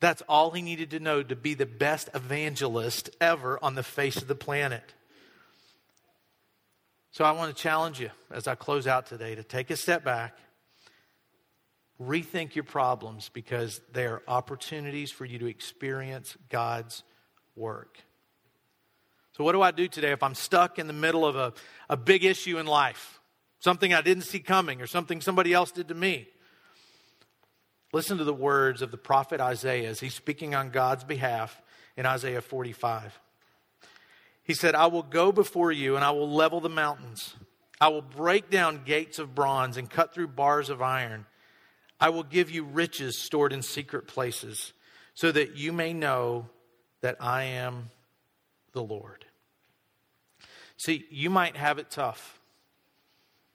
That's 0.00 0.22
all 0.28 0.50
he 0.50 0.62
needed 0.62 0.90
to 0.90 1.00
know 1.00 1.22
to 1.22 1.36
be 1.36 1.54
the 1.54 1.66
best 1.66 2.10
evangelist 2.14 3.10
ever 3.20 3.58
on 3.62 3.74
the 3.74 3.82
face 3.82 4.16
of 4.16 4.28
the 4.28 4.34
planet. 4.34 4.94
So 7.12 7.24
I 7.24 7.30
want 7.32 7.56
to 7.56 7.62
challenge 7.62 7.98
you 7.98 8.10
as 8.30 8.46
I 8.46 8.54
close 8.54 8.86
out 8.86 9.06
today 9.06 9.34
to 9.34 9.42
take 9.42 9.70
a 9.70 9.76
step 9.76 10.04
back, 10.04 10.36
rethink 12.00 12.54
your 12.54 12.64
problems 12.64 13.30
because 13.32 13.80
they 13.92 14.06
are 14.06 14.22
opportunities 14.28 15.10
for 15.10 15.24
you 15.24 15.38
to 15.38 15.46
experience 15.46 16.36
God's 16.50 17.02
work. 17.54 17.98
So, 19.36 19.44
what 19.44 19.52
do 19.52 19.62
I 19.62 19.70
do 19.70 19.88
today 19.88 20.12
if 20.12 20.22
I'm 20.22 20.34
stuck 20.34 20.78
in 20.78 20.86
the 20.86 20.92
middle 20.92 21.26
of 21.26 21.36
a, 21.36 21.52
a 21.88 21.96
big 21.96 22.24
issue 22.24 22.58
in 22.58 22.66
life? 22.66 23.20
something 23.66 23.92
I 23.92 24.00
didn't 24.00 24.22
see 24.22 24.38
coming, 24.38 24.80
or 24.80 24.86
something 24.86 25.20
somebody 25.20 25.52
else 25.52 25.72
did 25.72 25.88
to 25.88 25.94
me. 25.94 26.28
Listen 27.92 28.18
to 28.18 28.24
the 28.24 28.34
words 28.34 28.82
of 28.82 28.90
the 28.90 28.96
prophet 28.96 29.40
Isaiah 29.40 29.88
as 29.88 29.98
he's 29.98 30.14
speaking 30.14 30.54
on 30.54 30.70
God's 30.70 31.02
behalf 31.04 31.60
in 31.96 32.06
Isaiah 32.06 32.42
45. 32.42 33.18
He 34.44 34.54
said, 34.54 34.74
I 34.74 34.86
will 34.86 35.02
go 35.02 35.32
before 35.32 35.72
you 35.72 35.96
and 35.96 36.04
I 36.04 36.10
will 36.10 36.30
level 36.30 36.60
the 36.60 36.68
mountains. 36.68 37.34
I 37.80 37.88
will 37.88 38.02
break 38.02 38.50
down 38.50 38.82
gates 38.84 39.18
of 39.18 39.34
bronze 39.34 39.76
and 39.76 39.90
cut 39.90 40.14
through 40.14 40.28
bars 40.28 40.70
of 40.70 40.80
iron. 40.80 41.26
I 41.98 42.10
will 42.10 42.22
give 42.22 42.50
you 42.50 42.64
riches 42.64 43.18
stored 43.18 43.52
in 43.52 43.62
secret 43.62 44.06
places 44.06 44.72
so 45.14 45.32
that 45.32 45.56
you 45.56 45.72
may 45.72 45.92
know 45.92 46.46
that 47.00 47.16
I 47.20 47.44
am 47.44 47.90
the 48.72 48.82
Lord. 48.82 49.24
See, 50.76 51.06
you 51.10 51.30
might 51.30 51.56
have 51.56 51.78
it 51.78 51.90
tough 51.90 52.38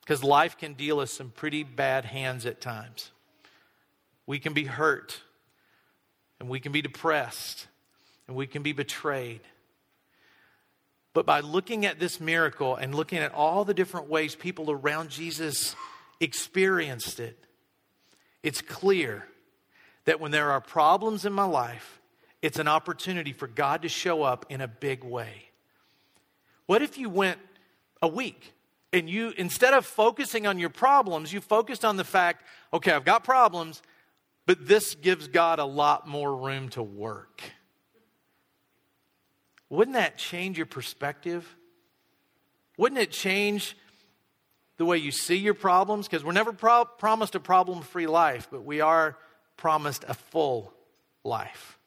because 0.01 0.23
life 0.23 0.57
can 0.57 0.73
deal 0.73 0.99
us 0.99 1.11
some 1.11 1.29
pretty 1.29 1.63
bad 1.63 2.05
hands 2.05 2.45
at 2.45 2.61
times. 2.61 3.11
We 4.25 4.39
can 4.39 4.53
be 4.53 4.65
hurt, 4.65 5.21
and 6.39 6.49
we 6.49 6.59
can 6.59 6.71
be 6.71 6.81
depressed, 6.81 7.67
and 8.27 8.35
we 8.35 8.47
can 8.47 8.63
be 8.63 8.73
betrayed. 8.73 9.41
But 11.13 11.25
by 11.25 11.41
looking 11.41 11.85
at 11.85 11.99
this 11.99 12.19
miracle 12.19 12.75
and 12.75 12.95
looking 12.95 13.19
at 13.19 13.33
all 13.33 13.65
the 13.65 13.73
different 13.73 14.09
ways 14.09 14.33
people 14.33 14.71
around 14.71 15.09
Jesus 15.09 15.75
experienced 16.19 17.19
it, 17.19 17.37
it's 18.43 18.61
clear 18.61 19.25
that 20.05 20.19
when 20.19 20.31
there 20.31 20.51
are 20.51 20.61
problems 20.61 21.25
in 21.25 21.33
my 21.33 21.43
life, 21.43 22.01
it's 22.41 22.59
an 22.59 22.67
opportunity 22.67 23.33
for 23.33 23.47
God 23.47 23.83
to 23.83 23.89
show 23.89 24.23
up 24.23 24.45
in 24.49 24.61
a 24.61 24.67
big 24.67 25.03
way. 25.03 25.49
What 26.65 26.81
if 26.81 26.97
you 26.97 27.09
went 27.09 27.39
a 28.01 28.07
week 28.07 28.53
and 28.91 29.09
you, 29.09 29.33
instead 29.37 29.73
of 29.73 29.85
focusing 29.85 30.47
on 30.47 30.57
your 30.57 30.69
problems, 30.69 31.31
you 31.31 31.41
focused 31.41 31.85
on 31.85 31.97
the 31.97 32.03
fact, 32.03 32.45
okay, 32.73 32.91
I've 32.91 33.05
got 33.05 33.23
problems, 33.23 33.81
but 34.45 34.67
this 34.67 34.95
gives 34.95 35.27
God 35.27 35.59
a 35.59 35.65
lot 35.65 36.07
more 36.07 36.35
room 36.35 36.69
to 36.69 36.81
work. 36.81 37.41
Wouldn't 39.69 39.95
that 39.95 40.17
change 40.17 40.57
your 40.57 40.65
perspective? 40.65 41.55
Wouldn't 42.77 42.99
it 42.99 43.11
change 43.11 43.77
the 44.81 44.85
way 44.85 44.97
you 44.97 45.11
see 45.11 45.35
your 45.35 45.53
problems? 45.53 46.07
Because 46.07 46.23
we're 46.23 46.31
never 46.31 46.51
pro- 46.51 46.85
promised 46.85 47.35
a 47.35 47.39
problem 47.39 47.83
free 47.83 48.07
life, 48.07 48.47
but 48.49 48.65
we 48.65 48.81
are 48.81 49.15
promised 49.55 50.03
a 50.07 50.15
full 50.15 50.73
life. 51.23 51.77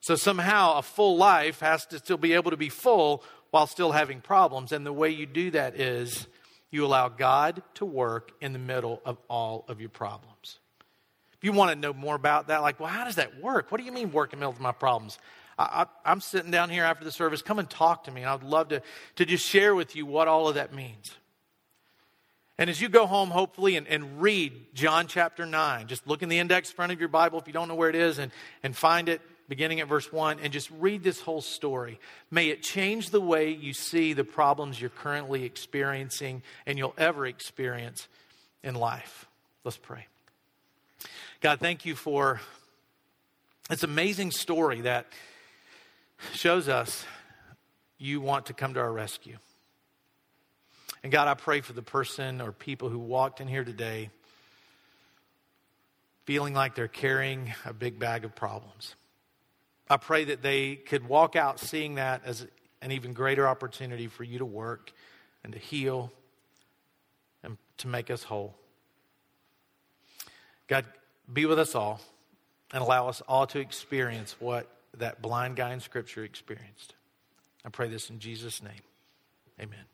So 0.00 0.16
somehow 0.16 0.78
a 0.78 0.82
full 0.82 1.16
life 1.16 1.60
has 1.60 1.86
to 1.86 1.98
still 2.00 2.16
be 2.16 2.32
able 2.32 2.50
to 2.50 2.56
be 2.56 2.68
full 2.68 3.22
while 3.52 3.68
still 3.68 3.92
having 3.92 4.20
problems. 4.20 4.72
And 4.72 4.84
the 4.84 4.92
way 4.92 5.10
you 5.10 5.24
do 5.24 5.52
that 5.52 5.78
is 5.78 6.26
you 6.72 6.84
allow 6.84 7.08
God 7.08 7.62
to 7.74 7.84
work 7.84 8.32
in 8.40 8.52
the 8.52 8.58
middle 8.58 9.00
of 9.04 9.18
all 9.28 9.64
of 9.68 9.80
your 9.80 9.90
problems. 9.90 10.58
If 11.34 11.44
you 11.44 11.52
want 11.52 11.70
to 11.70 11.76
know 11.76 11.92
more 11.92 12.16
about 12.16 12.48
that, 12.48 12.60
like, 12.60 12.80
well, 12.80 12.88
how 12.88 13.04
does 13.04 13.14
that 13.14 13.40
work? 13.40 13.70
What 13.70 13.78
do 13.78 13.84
you 13.84 13.92
mean 13.92 14.10
work 14.10 14.32
in 14.32 14.40
the 14.40 14.46
middle 14.46 14.52
of 14.52 14.60
my 14.60 14.72
problems? 14.72 15.16
I, 15.56 15.86
am 16.04 16.20
sitting 16.20 16.50
down 16.50 16.70
here 16.70 16.82
after 16.82 17.04
the 17.04 17.12
service. 17.12 17.40
Come 17.40 17.60
and 17.60 17.70
talk 17.70 18.02
to 18.04 18.10
me. 18.10 18.22
And 18.22 18.30
I'd 18.30 18.42
love 18.42 18.70
to, 18.70 18.82
to 19.14 19.24
just 19.24 19.46
share 19.46 19.76
with 19.76 19.94
you 19.94 20.06
what 20.06 20.26
all 20.26 20.48
of 20.48 20.56
that 20.56 20.74
means. 20.74 21.14
And 22.62 22.70
as 22.70 22.80
you 22.80 22.88
go 22.88 23.08
home, 23.08 23.30
hopefully, 23.30 23.74
and, 23.74 23.88
and, 23.88 24.22
read 24.22 24.52
John 24.72 25.08
chapter 25.08 25.44
9, 25.44 25.88
just 25.88 26.06
look 26.06 26.22
in 26.22 26.28
the 26.28 26.38
index 26.38 26.70
front 26.70 26.92
of 26.92 27.00
your 27.00 27.08
Bible 27.08 27.40
if 27.40 27.48
you 27.48 27.52
don't 27.52 27.66
know 27.66 27.74
where 27.74 27.88
it 27.88 27.96
is 27.96 28.20
and, 28.20 28.30
and 28.62 28.76
find 28.76 29.08
it 29.08 29.20
beginning 29.48 29.80
at 29.80 29.88
verse 29.88 30.12
1 30.12 30.38
and 30.38 30.52
just 30.52 30.70
read 30.78 31.02
this 31.02 31.20
whole 31.20 31.40
story. 31.40 31.98
May 32.30 32.50
it 32.50 32.62
change 32.62 33.10
the 33.10 33.20
way 33.20 33.50
you 33.50 33.72
see 33.72 34.12
the 34.12 34.22
problems 34.22 34.80
you're 34.80 34.90
currently 34.90 35.42
experiencing 35.42 36.44
and 36.64 36.78
you'll 36.78 36.94
ever 36.96 37.26
experience 37.26 38.06
in 38.62 38.76
life. 38.76 39.26
Let's 39.64 39.76
pray. 39.76 40.06
God, 41.40 41.58
thank 41.58 41.84
you 41.84 41.96
for 41.96 42.40
this 43.70 43.82
amazing 43.82 44.30
story 44.30 44.82
that 44.82 45.06
shows 46.32 46.68
us 46.68 47.04
you 47.98 48.20
want 48.20 48.46
to 48.46 48.54
come 48.54 48.74
to 48.74 48.80
our 48.80 48.92
rescue. 48.92 49.38
And 51.02 51.10
God, 51.10 51.28
I 51.28 51.34
pray 51.34 51.60
for 51.60 51.72
the 51.72 51.82
person 51.82 52.40
or 52.40 52.52
people 52.52 52.88
who 52.88 52.98
walked 52.98 53.40
in 53.40 53.48
here 53.48 53.64
today 53.64 54.10
feeling 56.24 56.54
like 56.54 56.74
they're 56.74 56.88
carrying 56.88 57.52
a 57.64 57.72
big 57.72 57.98
bag 57.98 58.24
of 58.24 58.34
problems. 58.34 58.94
I 59.90 59.96
pray 59.96 60.24
that 60.24 60.42
they 60.42 60.76
could 60.76 61.06
walk 61.06 61.34
out 61.34 61.58
seeing 61.58 61.96
that 61.96 62.22
as 62.24 62.46
an 62.80 62.92
even 62.92 63.12
greater 63.12 63.46
opportunity 63.46 64.06
for 64.06 64.24
you 64.24 64.38
to 64.38 64.44
work 64.44 64.92
and 65.42 65.52
to 65.52 65.58
heal 65.58 66.12
and 67.42 67.58
to 67.78 67.88
make 67.88 68.10
us 68.10 68.22
whole. 68.22 68.54
God, 70.68 70.84
be 71.30 71.46
with 71.46 71.58
us 71.58 71.74
all 71.74 72.00
and 72.72 72.82
allow 72.82 73.08
us 73.08 73.20
all 73.28 73.46
to 73.48 73.58
experience 73.58 74.36
what 74.38 74.68
that 74.98 75.20
blind 75.20 75.56
guy 75.56 75.72
in 75.72 75.80
Scripture 75.80 76.24
experienced. 76.24 76.94
I 77.64 77.68
pray 77.68 77.88
this 77.88 78.10
in 78.10 78.18
Jesus' 78.18 78.62
name. 78.62 78.80
Amen. 79.60 79.84